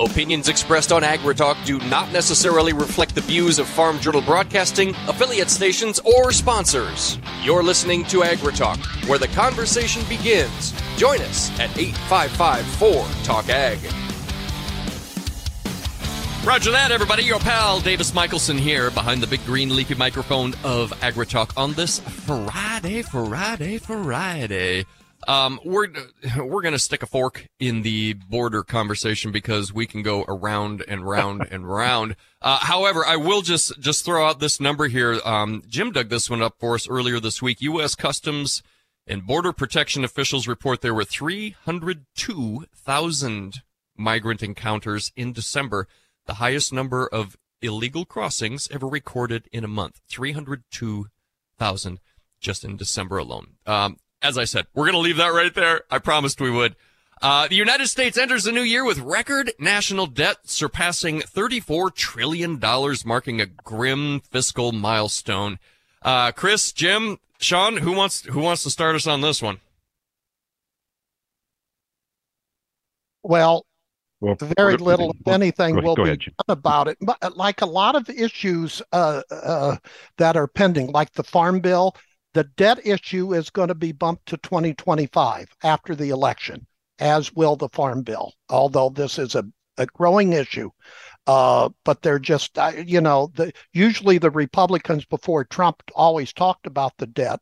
[0.00, 5.50] Opinions expressed on AgriTalk do not necessarily reflect the views of Farm Journal Broadcasting, affiliate
[5.50, 7.18] stations, or sponsors.
[7.42, 10.72] You're listening to AgriTalk, where the conversation begins.
[10.96, 13.78] Join us at 855 4 Talk Ag.
[16.46, 17.22] Roger that, everybody.
[17.22, 21.98] Your pal Davis Michaelsen here behind the big green leafy microphone of AgriTalk on this
[21.98, 24.86] Friday, Friday, Friday.
[25.28, 25.88] Um, we're
[26.38, 31.06] we're gonna stick a fork in the border conversation because we can go around and
[31.06, 32.16] round and round.
[32.40, 35.20] Uh, however, I will just just throw out this number here.
[35.24, 37.60] Um, Jim dug this one up for us earlier this week.
[37.60, 37.94] U.S.
[37.94, 38.62] Customs
[39.06, 43.62] and Border Protection officials report there were 302,000
[43.96, 45.88] migrant encounters in December,
[46.26, 50.00] the highest number of illegal crossings ever recorded in a month.
[50.08, 52.00] 302,000
[52.40, 53.56] just in December alone.
[53.66, 55.82] Um, as I said, we're going to leave that right there.
[55.90, 56.76] I promised we would.
[57.22, 62.58] Uh, the United States enters the new year with record national debt surpassing $34 trillion,
[63.04, 65.58] marking a grim fiscal milestone.
[66.00, 69.60] Uh, Chris, Jim, Shaun, who wants, who wants to start us on this one?
[73.22, 73.66] Well,
[74.20, 76.96] Well, very go- little, if anything, go- will go be ahead, done about it.
[77.00, 79.76] But uh, like a lot of issues uh, uh,
[80.16, 81.94] that are pending, like the Farm Bill,
[82.34, 86.66] the debt issue is going to be bumped to 2025 after the election,
[86.98, 88.32] as will the Farm Bill.
[88.48, 89.44] Although this is a,
[89.78, 90.70] a growing issue,
[91.26, 96.92] uh, but they're just, you know, the, usually the Republicans before Trump always talked about
[96.98, 97.40] the debt,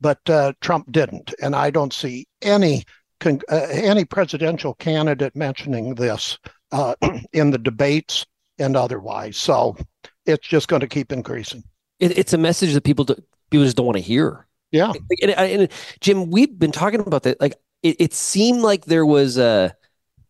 [0.00, 2.84] but uh, Trump didn't, and I don't see any
[3.20, 6.38] con- uh, any presidential candidate mentioning this
[6.72, 6.94] uh,
[7.32, 8.26] in the debates
[8.58, 9.36] and otherwise.
[9.36, 9.76] So
[10.26, 11.62] it's just going to keep increasing.
[11.98, 13.06] It, it's a message that people
[13.50, 14.46] people just don't want to hear.
[14.72, 14.88] Yeah.
[14.88, 15.68] Like, and, and
[16.00, 17.40] Jim, we've been talking about that.
[17.40, 19.74] Like, it, it seemed like there was a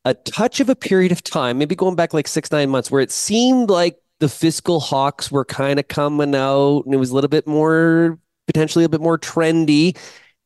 [0.05, 3.03] a touch of a period of time, maybe going back like six nine months, where
[3.03, 7.15] it seemed like the fiscal hawks were kind of coming out, and it was a
[7.15, 9.97] little bit more potentially a bit more trendy,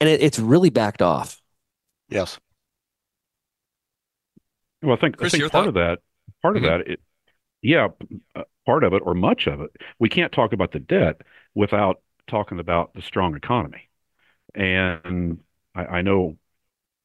[0.01, 1.41] and it, it's really backed off.
[2.09, 2.39] Yes.
[4.83, 5.69] Well, I think Chris, I think part thought?
[5.69, 5.99] of that,
[6.43, 6.59] part Mhm.
[6.59, 7.01] of that, it,
[7.63, 7.89] yeah,
[8.37, 11.23] uh, part of it or much of it, we can't talk about the debt
[11.55, 13.89] without talking about the strong economy.
[14.55, 15.41] And
[15.75, 16.37] I, I know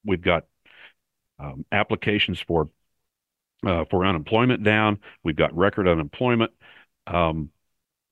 [0.06, 0.46] we've got
[1.40, 2.70] um, applications for
[3.66, 5.00] uh, for unemployment down.
[5.24, 6.52] We've got record unemployment.
[7.08, 7.50] Um,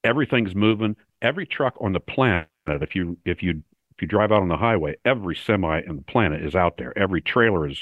[0.03, 0.95] everything's moving.
[1.21, 3.63] Every truck on the planet, if you if you
[3.95, 6.97] if you drive out on the highway, every semi on the planet is out there.
[6.97, 7.81] Every trailer is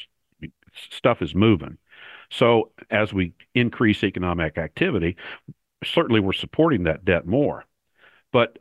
[0.92, 1.78] stuff is moving.
[2.30, 5.16] So as we increase economic activity,
[5.84, 7.66] certainly we're supporting that debt more.
[8.32, 8.60] But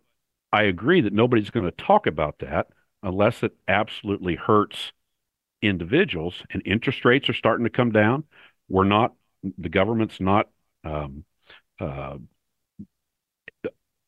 [0.55, 2.69] I agree that nobody's going to talk about that
[3.03, 4.93] unless it absolutely hurts
[5.61, 8.23] individuals and interest rates are starting to come down.
[8.69, 9.15] We're not,
[9.59, 10.49] the government's not
[10.85, 11.25] um,
[11.81, 12.19] uh,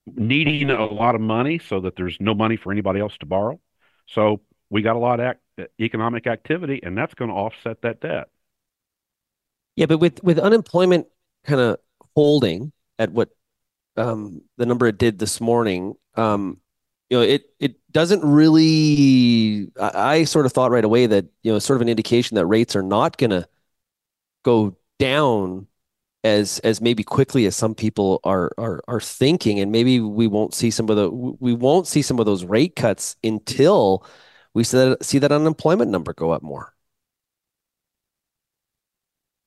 [0.06, 3.59] needing a lot of money so that there's no money for anybody else to borrow.
[4.06, 5.35] So we got a lot of
[5.80, 8.28] economic activity, and that's going to offset that debt.
[9.74, 11.09] Yeah, but with with unemployment
[11.44, 11.78] kind of
[12.14, 13.30] holding at what
[13.96, 16.61] um, the number it did this morning, um,
[17.11, 19.70] you know, it it doesn't really.
[19.80, 22.46] I, I sort of thought right away that you know, sort of an indication that
[22.46, 23.48] rates are not going to
[24.44, 25.66] go down
[26.24, 30.54] as as maybe quickly as some people are are are thinking, and maybe we won't
[30.54, 34.04] see some of the we won't see some of those rate cuts until
[34.54, 36.75] we see that see that unemployment number go up more.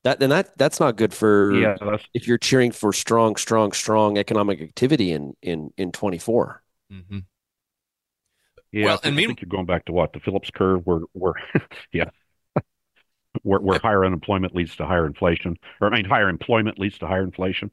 [0.04, 3.74] That and that that's not good for Yeah, that's if you're cheering for strong, strong,
[3.74, 6.64] strong economic activity in in in 24.
[6.92, 7.20] Mm-hmm.
[8.72, 8.86] yeah.
[8.86, 10.86] Well, I think, and I mean- think you're going back to what the Phillips curve,
[10.86, 11.34] where where
[11.92, 12.10] yeah,
[13.44, 17.08] where, where higher unemployment leads to higher inflation, or I mean, higher employment leads to
[17.08, 17.72] higher inflation.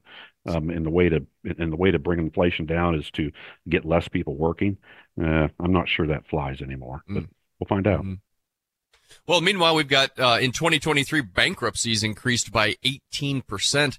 [0.48, 1.26] Um, and the way to
[1.58, 3.32] and the way to bring inflation down is to
[3.68, 4.78] get less people working.
[5.20, 7.28] Uh, I'm not sure that flies anymore, but mm.
[7.58, 8.00] we'll find out.
[8.00, 8.14] Mm-hmm.
[9.26, 13.98] Well, meanwhile, we've got uh, in 2023 bankruptcies increased by 18 percent.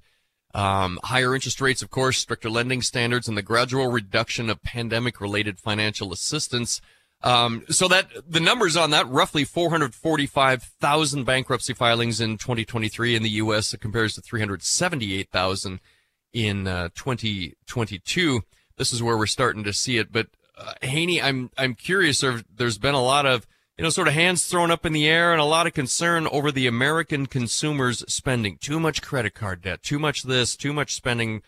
[0.53, 5.59] Um, higher interest rates, of course, stricter lending standards, and the gradual reduction of pandemic-related
[5.59, 6.81] financial assistance.
[7.21, 13.29] Um, so that the numbers on that roughly 445,000 bankruptcy filings in 2023 in the
[13.31, 13.73] U.S.
[13.73, 15.79] It compares to 378,000
[16.33, 18.41] in uh, 2022.
[18.77, 20.11] This is where we're starting to see it.
[20.11, 22.23] But uh, Haney, I'm I'm curious.
[22.55, 25.31] There's been a lot of you know sort of hands thrown up in the air
[25.31, 29.83] and a lot of concern over the American consumers spending too much credit card debt,
[29.83, 31.43] too much this, too much spending,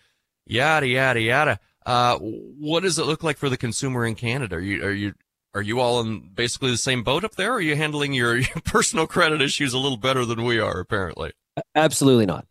[0.45, 1.59] yada yada yada.
[1.85, 4.57] Uh, what does it look like for the consumer in Canada?
[4.57, 5.13] Are you are you
[5.55, 7.53] are you all in basically the same boat up there?
[7.53, 10.79] Or are you handling your, your personal credit issues a little better than we are?
[10.79, 11.31] Apparently,
[11.75, 12.45] absolutely not.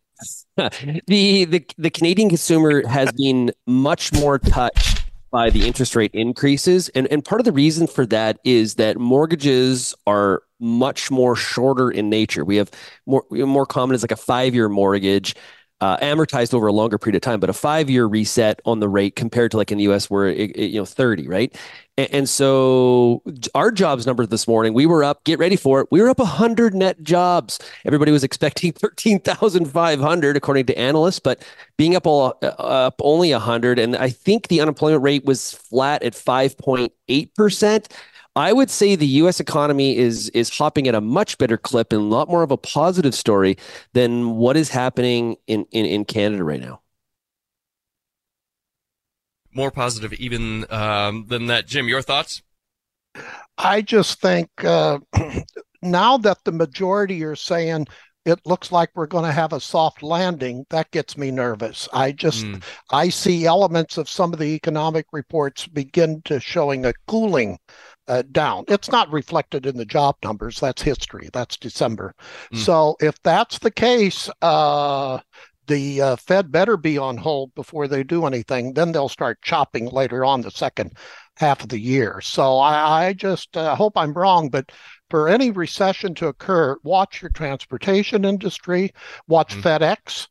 [0.57, 4.88] the the the Canadian consumer has been much more touched
[5.31, 8.97] by the interest rate increases, and and part of the reason for that is that
[8.97, 12.43] mortgages are much more shorter in nature.
[12.43, 12.71] We have
[13.05, 15.35] more more common is like a five year mortgage
[15.81, 18.89] uh, amortized over a longer period of time, but a five year reset on the
[18.89, 21.55] rate compared to like in the US where it, it, you know 30, right?
[21.97, 23.21] And, and, so
[23.55, 25.87] our jobs number this morning, we were up, get ready for it.
[25.91, 27.59] We were up 100 net jobs.
[27.85, 31.45] Everybody was expecting 13,500 according to analysts, but
[31.77, 36.03] being up all, uh, up only 100 and I think the unemployment rate was flat
[36.03, 37.87] at 5.8%.
[38.35, 39.39] I would say the U.S.
[39.39, 42.57] economy is is hopping at a much better clip and a lot more of a
[42.57, 43.57] positive story
[43.93, 46.81] than what is happening in in, in Canada right now.
[49.53, 51.87] More positive, even um, than that, Jim.
[51.87, 52.43] Your thoughts?
[53.57, 54.99] I just think uh,
[55.81, 57.87] now that the majority are saying
[58.25, 62.11] it looks like we're going to have a soft landing that gets me nervous i
[62.11, 62.61] just mm.
[62.91, 67.57] i see elements of some of the economic reports begin to showing a cooling
[68.09, 68.65] uh, down.
[68.67, 70.59] It's not reflected in the job numbers.
[70.59, 71.29] That's history.
[71.31, 72.15] That's December.
[72.53, 72.57] Mm.
[72.57, 75.19] So if that's the case, uh,
[75.67, 78.73] the uh, Fed better be on hold before they do anything.
[78.73, 80.97] Then they'll start chopping later on the second
[81.37, 82.19] half of the year.
[82.21, 84.71] So I, I just uh, hope I'm wrong, but
[85.09, 88.91] for any recession to occur, watch your transportation industry,
[89.27, 89.61] watch mm.
[89.61, 90.27] FedEx,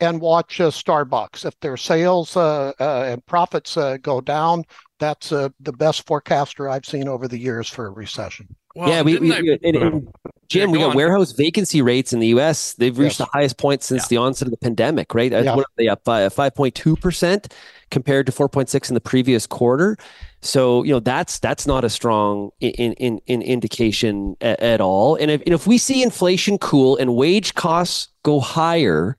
[0.00, 1.44] and watch uh, Starbucks.
[1.44, 4.64] If their sales uh, uh, and profits uh, go down,
[5.04, 8.54] that's uh, the best forecaster I've seen over the years for a recession.
[8.74, 9.58] Well, yeah, we, we I...
[9.62, 10.14] and, and
[10.48, 10.96] Jim, yeah, we got on.
[10.96, 12.74] warehouse vacancy rates in the U.S.
[12.74, 13.28] They've reached yes.
[13.28, 14.08] the highest point since yeah.
[14.08, 15.14] the onset of the pandemic.
[15.14, 15.30] Right?
[15.30, 15.54] Yeah.
[15.54, 16.28] What are they up by?
[16.30, 17.52] Five point two percent
[17.90, 19.96] compared to four point six in the previous quarter.
[20.40, 25.16] So you know that's that's not a strong in in, in indication at, at all.
[25.16, 29.16] And if and if we see inflation cool and wage costs go higher,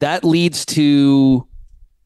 [0.00, 0.82] that leads to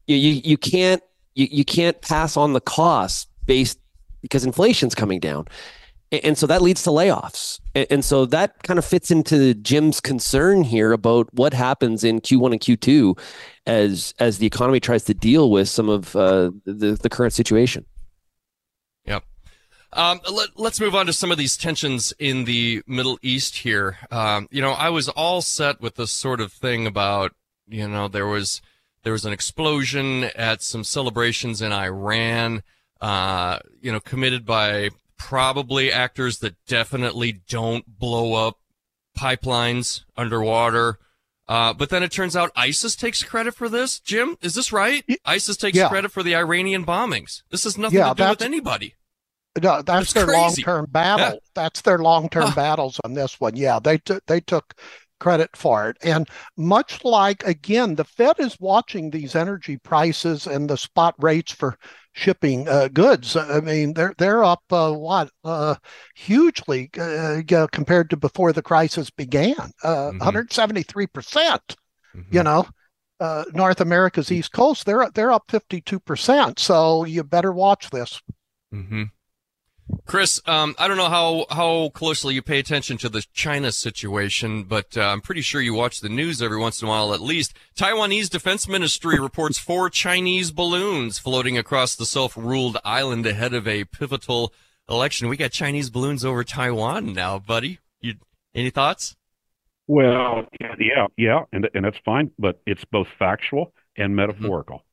[0.07, 1.03] you you, you can't
[1.37, 3.79] you, you can't pass on the costs based
[4.21, 5.45] because inflation's coming down.
[6.11, 7.59] And so that leads to layoffs.
[7.75, 12.53] And so that kind of fits into Jim's concern here about what happens in Q1
[12.53, 13.19] and Q2
[13.65, 17.85] as as the economy tries to deal with some of uh, the, the current situation.
[19.05, 19.25] Yep.
[19.93, 23.97] Um, let, us move on to some of these tensions in the Middle East here.
[24.09, 27.33] Um, you know, I was all set with this sort of thing about,
[27.67, 28.61] you know, there was
[29.03, 32.63] there was an explosion at some celebrations in Iran,
[33.01, 38.57] uh, you know, committed by probably actors that definitely don't blow up
[39.17, 40.99] pipelines underwater.
[41.47, 43.99] Uh, but then it turns out ISIS takes credit for this.
[43.99, 45.05] Jim, is this right?
[45.25, 45.87] ISIS takes yeah.
[45.87, 47.43] credit for the Iranian bombings.
[47.49, 48.95] This has nothing yeah, to do with anybody.
[49.61, 51.25] No, that's, that's their long term battle.
[51.25, 51.39] Yeah.
[51.55, 53.55] That's their long term battles on this one.
[53.55, 54.75] Yeah, they took they took
[55.19, 55.97] credit for it.
[56.03, 61.51] And much like, again, the Fed is watching these energy prices and the spot rates
[61.51, 61.77] for
[62.13, 63.35] shipping uh, goods.
[63.35, 65.75] I mean, they're they're up uh, what uh,
[66.15, 69.55] hugely uh, compared to before the crisis began.
[69.83, 70.19] Uh, mm-hmm.
[70.19, 71.75] 173 percent.
[72.15, 72.35] Mm-hmm.
[72.35, 72.67] You know,
[73.19, 76.59] uh, North America's East Coast they're they're up 52 percent.
[76.59, 78.21] So you better watch this.
[78.73, 79.03] Mm-hmm.
[80.05, 84.63] Chris, um, I don't know how, how closely you pay attention to the China situation,
[84.63, 87.21] but uh, I'm pretty sure you watch the news every once in a while at
[87.21, 87.53] least.
[87.75, 93.85] Taiwanese Defense Ministry reports four Chinese balloons floating across the self-ruled island ahead of a
[93.85, 94.53] pivotal
[94.89, 95.27] election.
[95.27, 97.79] We got Chinese balloons over Taiwan now, buddy.
[98.01, 98.15] You,
[98.55, 99.15] any thoughts?
[99.87, 104.83] Well, yeah, yeah, and and that's fine, but it's both factual and metaphorical.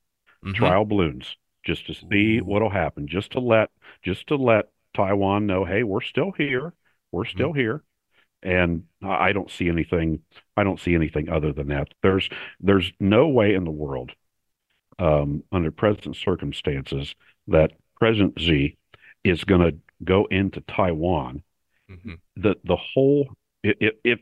[0.44, 0.54] Mm-hmm.
[0.54, 3.70] Trial balloons, just to see what'll happen, just to let,
[4.04, 6.72] just to let Taiwan know, hey, we're still here.
[7.12, 7.58] We're still mm-hmm.
[7.58, 7.84] here.
[8.42, 10.20] and I don't see anything.
[10.56, 11.88] I don't see anything other than that.
[12.02, 12.28] There's
[12.60, 14.12] there's no way in the world,
[14.98, 17.14] um, under present circumstances,
[17.48, 18.76] that President Xi
[19.24, 21.42] is going to go into Taiwan.
[21.90, 22.18] Mhm.
[22.36, 23.30] The the whole
[23.62, 24.20] if if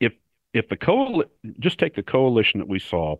[0.00, 0.12] if
[0.52, 1.24] if the coal
[1.60, 3.16] just take the coalition that we saw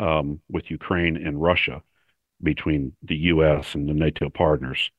[0.00, 1.82] um, with Ukraine and Russia
[2.42, 3.74] between the U.S.
[3.74, 4.90] and the NATO partners,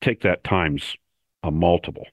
[0.00, 0.96] take that times
[1.42, 2.06] a multiple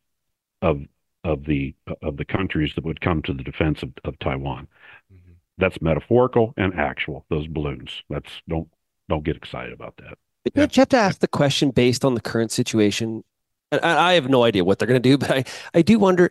[0.61, 0.81] of
[1.23, 4.67] of the of the countries that would come to the defense of, of Taiwan.
[5.13, 5.35] Mhm.
[5.57, 7.25] That's metaphorical and actual.
[7.29, 8.03] Those balloons.
[8.09, 8.69] That's don't
[9.09, 10.17] don't get excited about that.
[10.55, 13.23] Don't you have to ask the question based on the current situation?
[13.71, 15.99] And I I have no idea what they're going to do, but I, I do
[15.99, 16.27] wonder.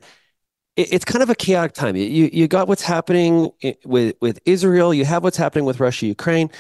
[0.77, 1.97] it- It's kind of a chaotic time.
[1.97, 3.51] You you got what's happening
[3.85, 4.95] with with Israel.
[4.95, 6.51] You have what's happening with Russia, Ukraine.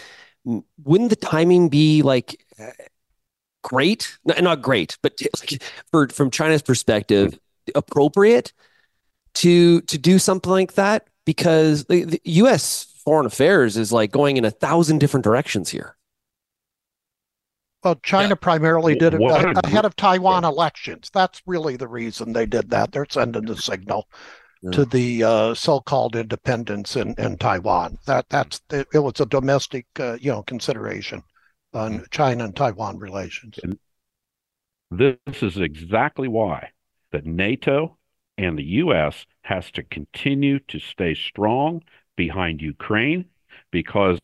[0.84, 2.70] Wouldn't the timing be like uh,
[3.66, 4.16] great?
[4.24, 7.38] No, Not great, but like for from China's perspective,
[7.74, 8.52] appropriate
[9.34, 12.86] to to do something like that because the, the U.S.
[13.04, 15.96] foreign affairs is like going in a thousand different directions here.
[17.82, 21.10] Well, China primarily did it What uh, ahead of Taiwan elections.
[21.12, 22.92] That's really the reason they did that.
[22.92, 24.08] They're sending the signal
[24.72, 27.98] to the uh, so-called independence in, in Taiwan.
[28.06, 31.24] That that's it, it was a domestic uh, you know consideration
[31.76, 33.58] on China and Taiwan relations.
[34.90, 36.70] This is exactly why
[37.12, 37.98] that NATO
[38.38, 39.26] and the U.S.
[39.42, 41.82] has to continue to stay strong
[42.16, 43.26] behind Ukraine
[43.70, 44.18] because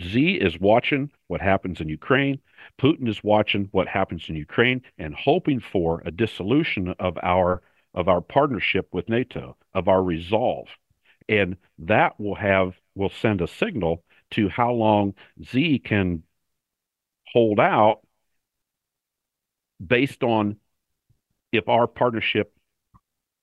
[0.00, 2.40] Z is watching what happens in Ukraine.
[2.80, 7.62] Putin is watching what happens in Ukraine and hoping for a dissolution of our
[7.94, 10.66] of our partnership with NATO, of our resolve.
[11.28, 14.02] And that will have will send a signal
[14.32, 16.24] to how long Z can
[17.34, 18.00] hold out
[19.84, 20.56] based on
[21.52, 22.54] if our partnership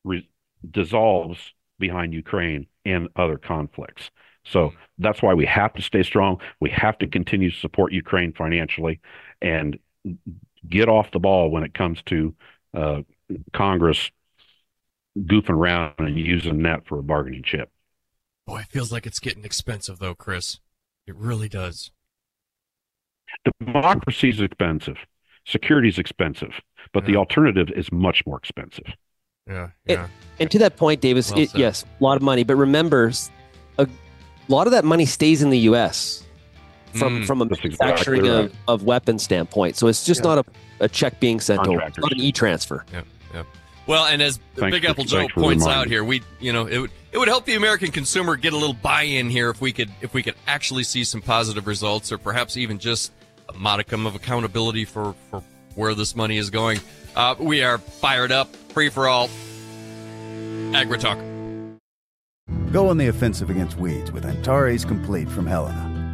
[0.03, 0.29] re-
[0.69, 4.09] dissolves behind Ukraine and other conflicts.
[4.45, 6.39] So that's why we have to stay strong.
[6.59, 9.01] We have to continue to support Ukraine financially
[9.41, 9.77] and
[10.67, 12.33] get off the ball when it comes to
[12.73, 13.01] uh,
[13.53, 14.09] Congress
[15.17, 17.69] goofing around and using that for a bargaining chip.
[18.47, 20.59] Boy, it feels like it's getting expensive though, Chris.
[21.05, 21.91] It really does.
[23.59, 24.97] Democracy is expensive.
[25.47, 26.51] Security is expensive,
[26.93, 28.85] but the alternative is much more expensive.
[29.47, 30.07] Yeah, yeah.
[30.39, 33.11] And to that point, Davis, Well it, yes, a lot of money, but remember,
[33.79, 33.87] a
[34.47, 36.23] lot of that money stays in the U.S.
[36.93, 37.25] from Mm.
[37.25, 38.55] from a manufacturing exactly of, right.
[38.67, 39.77] of weapon standpoint.
[39.77, 40.35] So it's just Yeah.
[40.35, 40.45] not
[40.79, 42.85] a, a check being sent over, it's not an e-transfer.
[42.93, 43.45] Yep, yep.
[43.87, 46.77] Well, and as Thanks Big for- Apple Joe points out here, we you know it
[46.77, 49.89] would it would help the American consumer get a little buy-in here if we could
[50.01, 53.11] if we could actually see some positive results or perhaps even just
[53.49, 55.43] a modicum of accountability for for
[55.75, 56.79] where this money is going.
[57.15, 59.29] Uh, we are fired up, free for all.
[60.73, 61.17] Agri Talk.
[62.71, 65.90] Go on the offensive against weeds with Antares Complete from Helena.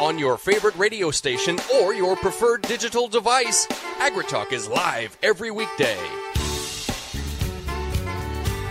[0.00, 3.66] on your favorite radio station or your preferred digital device.
[3.98, 5.98] AgriTalk is live every weekday.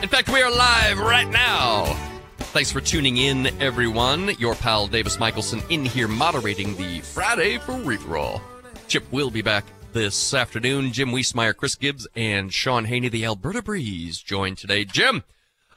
[0.02, 1.86] In fact, we are live right now.
[2.38, 4.30] Thanks for tuning in, everyone.
[4.38, 8.42] Your pal Davis Michaelsen in here moderating the Friday for Free.
[8.88, 10.92] Chip will be back this afternoon.
[10.92, 14.86] Jim Wiesemeyer, Chris Gibbs, and Shaun Haney, the Alberta Breeze, joined today.
[14.86, 15.24] Jim,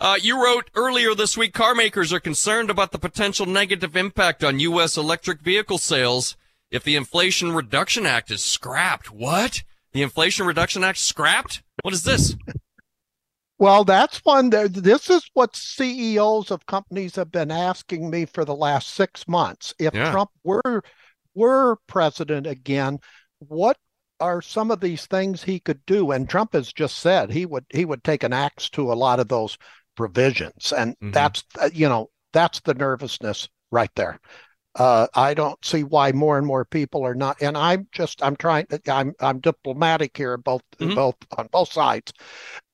[0.00, 4.44] uh, you wrote earlier this week car makers are concerned about the potential negative impact
[4.44, 4.96] on U.S.
[4.96, 6.36] electric vehicle sales
[6.70, 9.10] if the Inflation Reduction Act is scrapped.
[9.10, 9.62] What?
[9.92, 11.62] The Inflation Reduction Act scrapped?
[11.82, 12.36] What is this?
[13.58, 14.50] Well, that's one.
[14.50, 19.72] This is what CEOs of companies have been asking me for the last six months.
[19.78, 20.10] If Yeah.
[20.10, 20.82] Trump were
[21.34, 22.98] were president again,
[23.38, 23.78] what
[24.20, 26.10] are some of these things he could do?
[26.10, 29.20] And Trump has just said he would he would take an axe to a lot
[29.20, 29.56] of those
[29.96, 31.12] provisions, and Mhm.
[31.12, 34.20] that's uh, you know that's the nervousness right there.
[34.74, 37.40] Uh, I don't see why more and more people are not.
[37.42, 38.66] And I'm just I'm trying.
[38.88, 40.94] I'm I'm diplomatic here, both Mhm.
[40.94, 42.12] both on both sides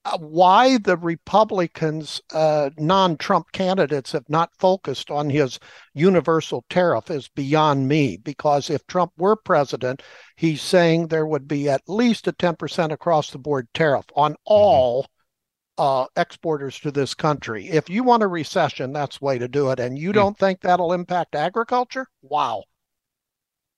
[0.04, 5.58] uh, why the Republicans, uh, non Trump candidates, have not focused on his
[5.94, 8.16] universal tariff is beyond me.
[8.16, 10.02] Because if Trump were president,
[10.36, 15.06] he's saying there would be at least a 10% across the board tariff on all
[15.82, 17.68] uh, exporters to this country.
[17.68, 19.80] If you want a recession, that's the way to do it.
[19.80, 22.06] And you don't think that'll impact agriculture?
[22.22, 22.62] Wow.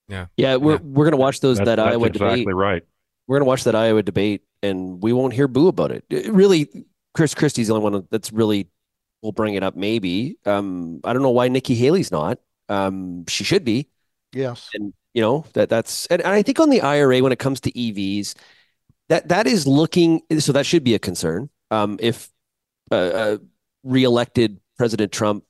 [0.09, 0.27] Yeah.
[0.37, 2.55] Yeah, we're we're gonna watch those That's, that that's Iowa exactly debate.
[2.55, 2.83] right.
[3.27, 6.05] We're gonna watch that Iowa debate, and we won't hear boo about it.
[6.11, 6.69] It- Really,
[7.15, 8.69] Chris Christie's the only one that's really
[9.23, 9.75] will bring it up.
[9.75, 10.37] Maybe.
[10.45, 12.39] Um, I don't know why Nikki Haley's not.
[12.69, 13.89] Um, she should be.
[14.35, 14.69] Yes.
[14.75, 17.61] and you know that that's and, and I think on the IRA when it comes
[17.63, 18.35] to EVs,
[19.09, 21.49] that that is looking so that should be a concern.
[21.75, 22.31] Um, if
[22.91, 23.39] uh, uh,
[23.85, 25.45] reelected President Trump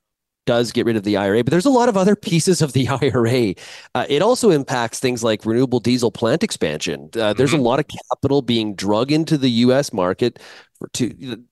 [0.46, 2.88] does get rid of the IRA, but there's a lot of other pieces of the
[3.02, 3.54] IRA.
[3.94, 7.08] Uh, it also impacts things like renewable diesel plant expansion.
[7.16, 9.92] Uh, There's a lot of capital being drug into the U.S.
[9.92, 10.38] market
[10.78, 11.44] for to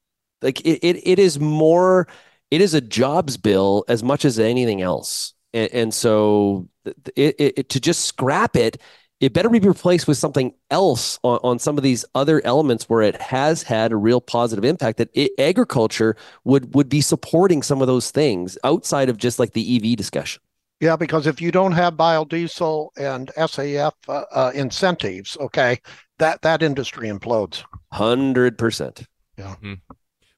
[0.43, 1.07] like it, it.
[1.09, 2.09] It is more.
[2.51, 6.69] It is a jobs bill as much as anything else, and, and so
[7.17, 8.81] it, it- to just scrap it.
[9.23, 13.03] It better be replaced with something else on, on some of these other elements where
[13.03, 14.99] it has had a real positive impact.
[14.99, 19.53] That it, agriculture would would be supporting some of those things outside of just like
[19.53, 20.43] the EV discussion.
[20.81, 25.81] Yeah, because if you don't have biodiesel and SAF uh, uh, incentives, okay,
[26.19, 27.63] that that industry implodes.
[27.93, 29.07] Hundred percent.
[29.39, 29.55] Yeah.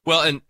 [0.04, 0.42] Well, and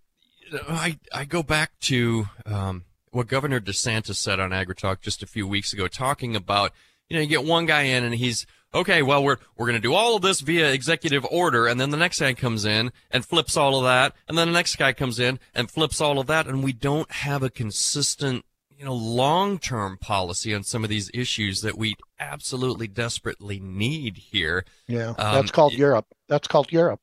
[0.68, 5.46] I I go back to um, what Governor DeSantis said on AgriTalk just a few
[5.46, 6.72] weeks ago, talking about
[7.08, 9.02] you know you get one guy in and he's okay.
[9.02, 11.96] Well, we're we're going to do all of this via executive order, and then the
[11.96, 15.18] next guy comes in and flips all of that, and then the next guy comes
[15.18, 18.44] in and flips all of that, and we don't have a consistent
[18.76, 24.64] you know long-term policy on some of these issues that we absolutely desperately need here.
[24.88, 26.06] Yeah, Um, that's called Europe.
[26.28, 27.00] That's called Europe.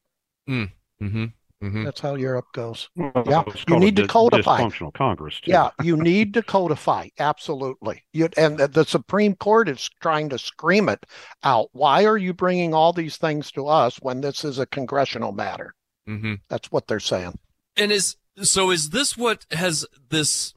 [0.49, 1.26] Mm-hmm.
[1.62, 1.84] Mm-hmm.
[1.84, 2.89] That's how Europe goes.
[2.95, 4.62] Well, Yeah, you need to dis- codify.
[4.62, 5.39] Dysfunctional Congress.
[5.39, 5.51] Too.
[5.51, 7.09] Yeah, you need to codify.
[7.20, 8.03] Absolutely.
[8.14, 11.05] You, and the, the Supreme Court is trying to scream it
[11.43, 11.70] out.
[11.74, 15.76] Why are you bringing all these things to us when this is a congressional matter?
[16.09, 16.36] Mm-hmm.
[16.49, 17.38] That's what they're saying.
[17.78, 20.53] And is so is this what has this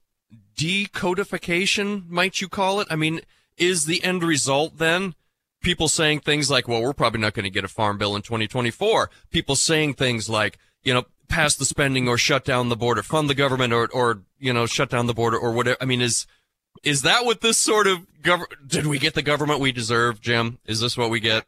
[0.57, 2.89] decodification, might you call it?
[2.91, 3.21] I mean,
[3.59, 5.15] is the end result then
[5.65, 8.23] people saying things like, well, we're probably not going to get a farm bill in
[8.23, 9.11] 2024.
[9.31, 13.29] People saying things like, you know, pass the spending or shut down the border, fund
[13.29, 15.77] the government or, or, you know, shut down the border or whatever.
[15.81, 16.27] I mean, is,
[16.83, 20.59] is that what this sort of government, did we get the government we deserve, Jim?
[20.67, 21.45] Is this what we get?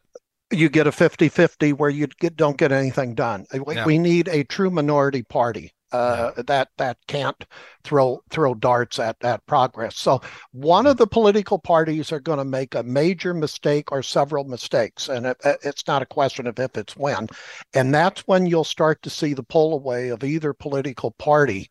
[0.51, 3.45] You get a 50 50 where you get, don't get anything done.
[3.65, 3.85] We, Yeah.
[3.85, 5.73] we need a true minority party.
[5.93, 7.45] Uh, that that can't
[7.85, 9.95] throw throw darts at at progress.
[9.95, 10.21] So
[10.51, 15.07] one of the political parties are going to make a major mistake or several mistakes,
[15.07, 17.29] and it, it's not a question of if, it's when,
[17.73, 21.69] and that's when you'll start to see the pull away of either political party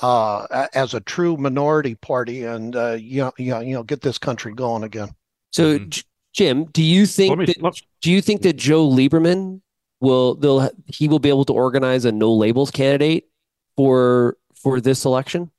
[0.00, 4.00] uh, as a true minority party, and uh, you know, you know, you know, get
[4.00, 5.08] this country going again.
[5.50, 6.02] So, J-
[6.34, 9.60] Jim, do you think me- that, do you think that Joe Lieberman
[10.00, 13.24] will they'll he will be able to organize a no labels candidate
[13.76, 15.50] for for this election?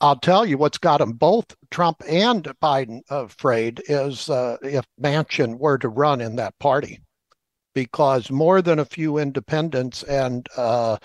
[0.00, 5.58] I'll tell you what's got them both, Trump and Biden, afraid is uh, if Manchin
[5.58, 7.00] were to run in that party,
[7.72, 10.96] because more than a few independents and uh,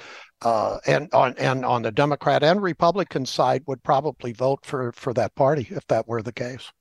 [0.41, 5.13] uh, and on and on the Democrat and Republican side would probably vote for for
[5.13, 6.71] that party if that were the case.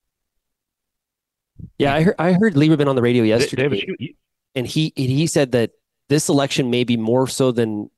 [1.78, 4.14] Yeah, I heard I heard Lieberman on the radio yesterday, David, you- you-
[4.54, 5.72] and he and he said that
[6.08, 7.90] this election may be more so than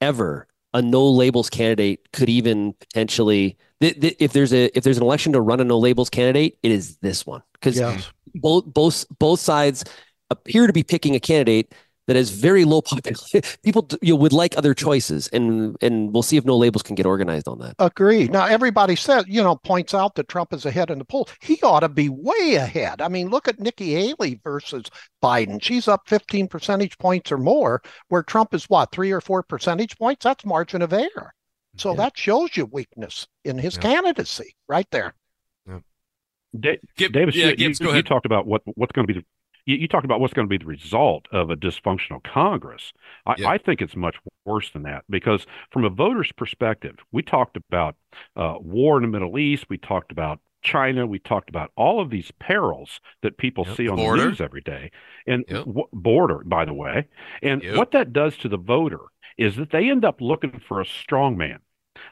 [0.00, 4.96] ever a no labels candidate could even potentially th- th- if there's a if there's
[4.98, 8.10] an election to run a no labels candidate, it is this one because Yes.
[8.34, 9.84] both both both sides
[10.30, 11.74] appear to be picking a candidate
[12.10, 13.40] that has very low population.
[13.62, 16.96] People you know, would like other choices, and and we'll see if no labels can
[16.96, 17.76] get organized on that.
[17.78, 18.26] Agree.
[18.26, 21.30] Now everybody says, you know, points out that Trump is ahead in the polls.
[21.40, 23.00] He ought to be way ahead.
[23.00, 24.86] I mean, look at Nikki Haley versus
[25.22, 25.62] Biden.
[25.62, 29.96] She's up 15 percentage points or more, where Trump is what three or four percentage
[29.96, 30.24] points.
[30.24, 31.32] That's margin of error.
[31.76, 31.96] So yeah.
[31.98, 33.82] that shows you weakness in his yeah.
[33.82, 35.14] candidacy right there.
[35.68, 35.78] Yeah.
[36.58, 39.26] Da- Davis, yeah, you, you, you, talked about what what's going to be the
[39.66, 42.92] you, you, talked about what's going to be the result of a dysfunctional Congress.
[43.26, 43.48] I, yeah.
[43.48, 47.96] I, think it's much worse than that because, from a voter's perspective, we talked about
[48.36, 52.10] uh, war in the Middle East, we talked about China, we talked about all of
[52.10, 53.76] these perils that people yep.
[53.76, 54.22] see on border.
[54.22, 54.90] the news every day,
[55.26, 55.64] and yep.
[55.64, 57.06] w- border, by the way.
[57.42, 57.76] And yep.
[57.76, 59.00] what that does to the voter
[59.38, 61.60] is that they end up looking for a strong man.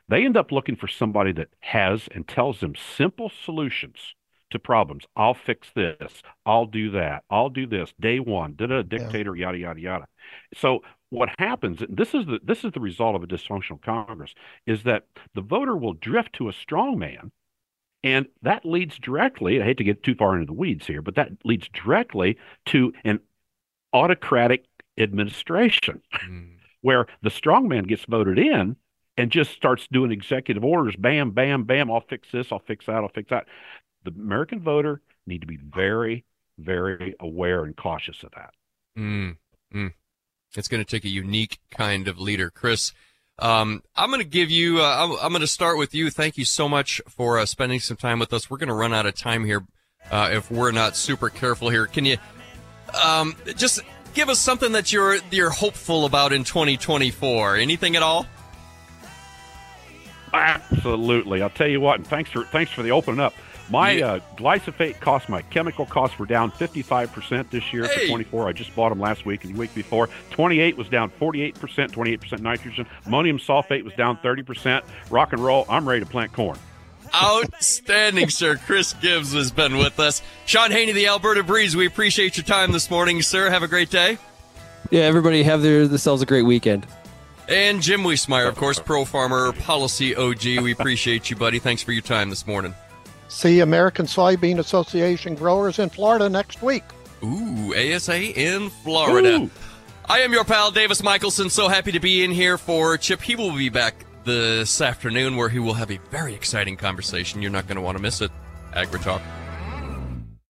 [0.09, 4.15] They end up looking for somebody that has and tells them simple solutions
[4.51, 5.05] to problems.
[5.17, 6.23] I'll fix this.
[6.47, 7.25] I'll do that.
[7.31, 7.93] I'll do this.
[8.01, 8.55] Day one.
[8.55, 9.37] Did a dictator.
[9.37, 9.47] Yeah.
[9.47, 10.07] Yada yada yada.
[10.55, 11.83] So what happens?
[11.89, 14.35] This is the this is the result of a dysfunctional Congress.
[14.67, 17.31] Is that the voter will drift to a strong man,
[18.03, 19.61] and that leads directly.
[19.61, 22.93] I hate to get too far into the weeds here, but that leads directly to
[23.05, 23.21] an
[23.93, 24.65] autocratic
[24.99, 26.53] administration, mm.
[26.83, 28.77] where the strong man gets voted in
[29.17, 30.95] and just starts doing executive orders.
[30.97, 31.91] Bam, bam, bam.
[31.91, 32.53] I'll fix this.
[32.53, 32.97] I'll fix that.
[32.97, 33.47] I'll fix that
[34.11, 36.25] the American voter need to be very,
[36.59, 38.51] very aware and cautious of that.
[38.97, 39.37] Mm,
[39.75, 39.93] mm.
[40.57, 42.93] It's going to take a unique kind of leader, Chris.
[43.39, 44.81] Um, I'm going to give you.
[44.81, 46.11] Uh, I'm, I'm going to start with you.
[46.11, 48.51] Thank you so much for uh, spending some time with us.
[48.51, 49.65] We're going to run out of time here
[50.11, 51.87] uh, if we're not super careful here.
[51.87, 52.17] Can you
[53.05, 53.81] um, just
[54.15, 57.57] give us something that you're you're hopeful about in 2024?
[57.57, 58.27] Anything at all?
[60.33, 61.43] Absolutely.
[61.43, 61.97] I'll tell you what.
[61.97, 63.35] And thanks for thanks for the opening up.
[63.71, 64.13] My yeah.
[64.13, 68.03] uh, glyphosate costs, my chemical costs were down 55% this year hey.
[68.03, 68.49] for 24.
[68.49, 70.09] I just bought them last week and the week before.
[70.31, 72.87] 28 was down 48%, 28% nitrogen.
[73.07, 74.83] Ammonium sulfate was down 30%.
[75.11, 76.59] Rock and roll, I'm ready to plant corn.
[77.15, 78.57] Outstanding, sir.
[78.57, 80.23] Chris Gibbs has been with us.
[80.47, 83.49] Shaun Haney, the Alberta Breeze, we appreciate your time this morning, sir.
[83.51, 84.19] Have a great day.
[84.91, 86.87] Yeah, everybody have their themselves a great weekend.
[87.49, 90.45] And Jim Wiesemeyer, of course, Pro Farmer Policy OG.
[90.45, 91.59] We appreciate you, buddy.
[91.59, 92.75] Thanks for your time this morning.
[93.29, 96.85] See American Soybean Association growers in Florida next week.
[97.23, 99.41] Ooh, ASA in Florida.
[99.41, 99.51] Ooh.
[100.07, 101.51] I am your pal, Davis Michaelsen.
[101.51, 103.21] So happy to be in here for Chip.
[103.21, 107.43] He will be back this afternoon where he will have a very exciting conversation.
[107.43, 108.31] You're not going to want to miss it.
[108.73, 109.21] AgriTalk.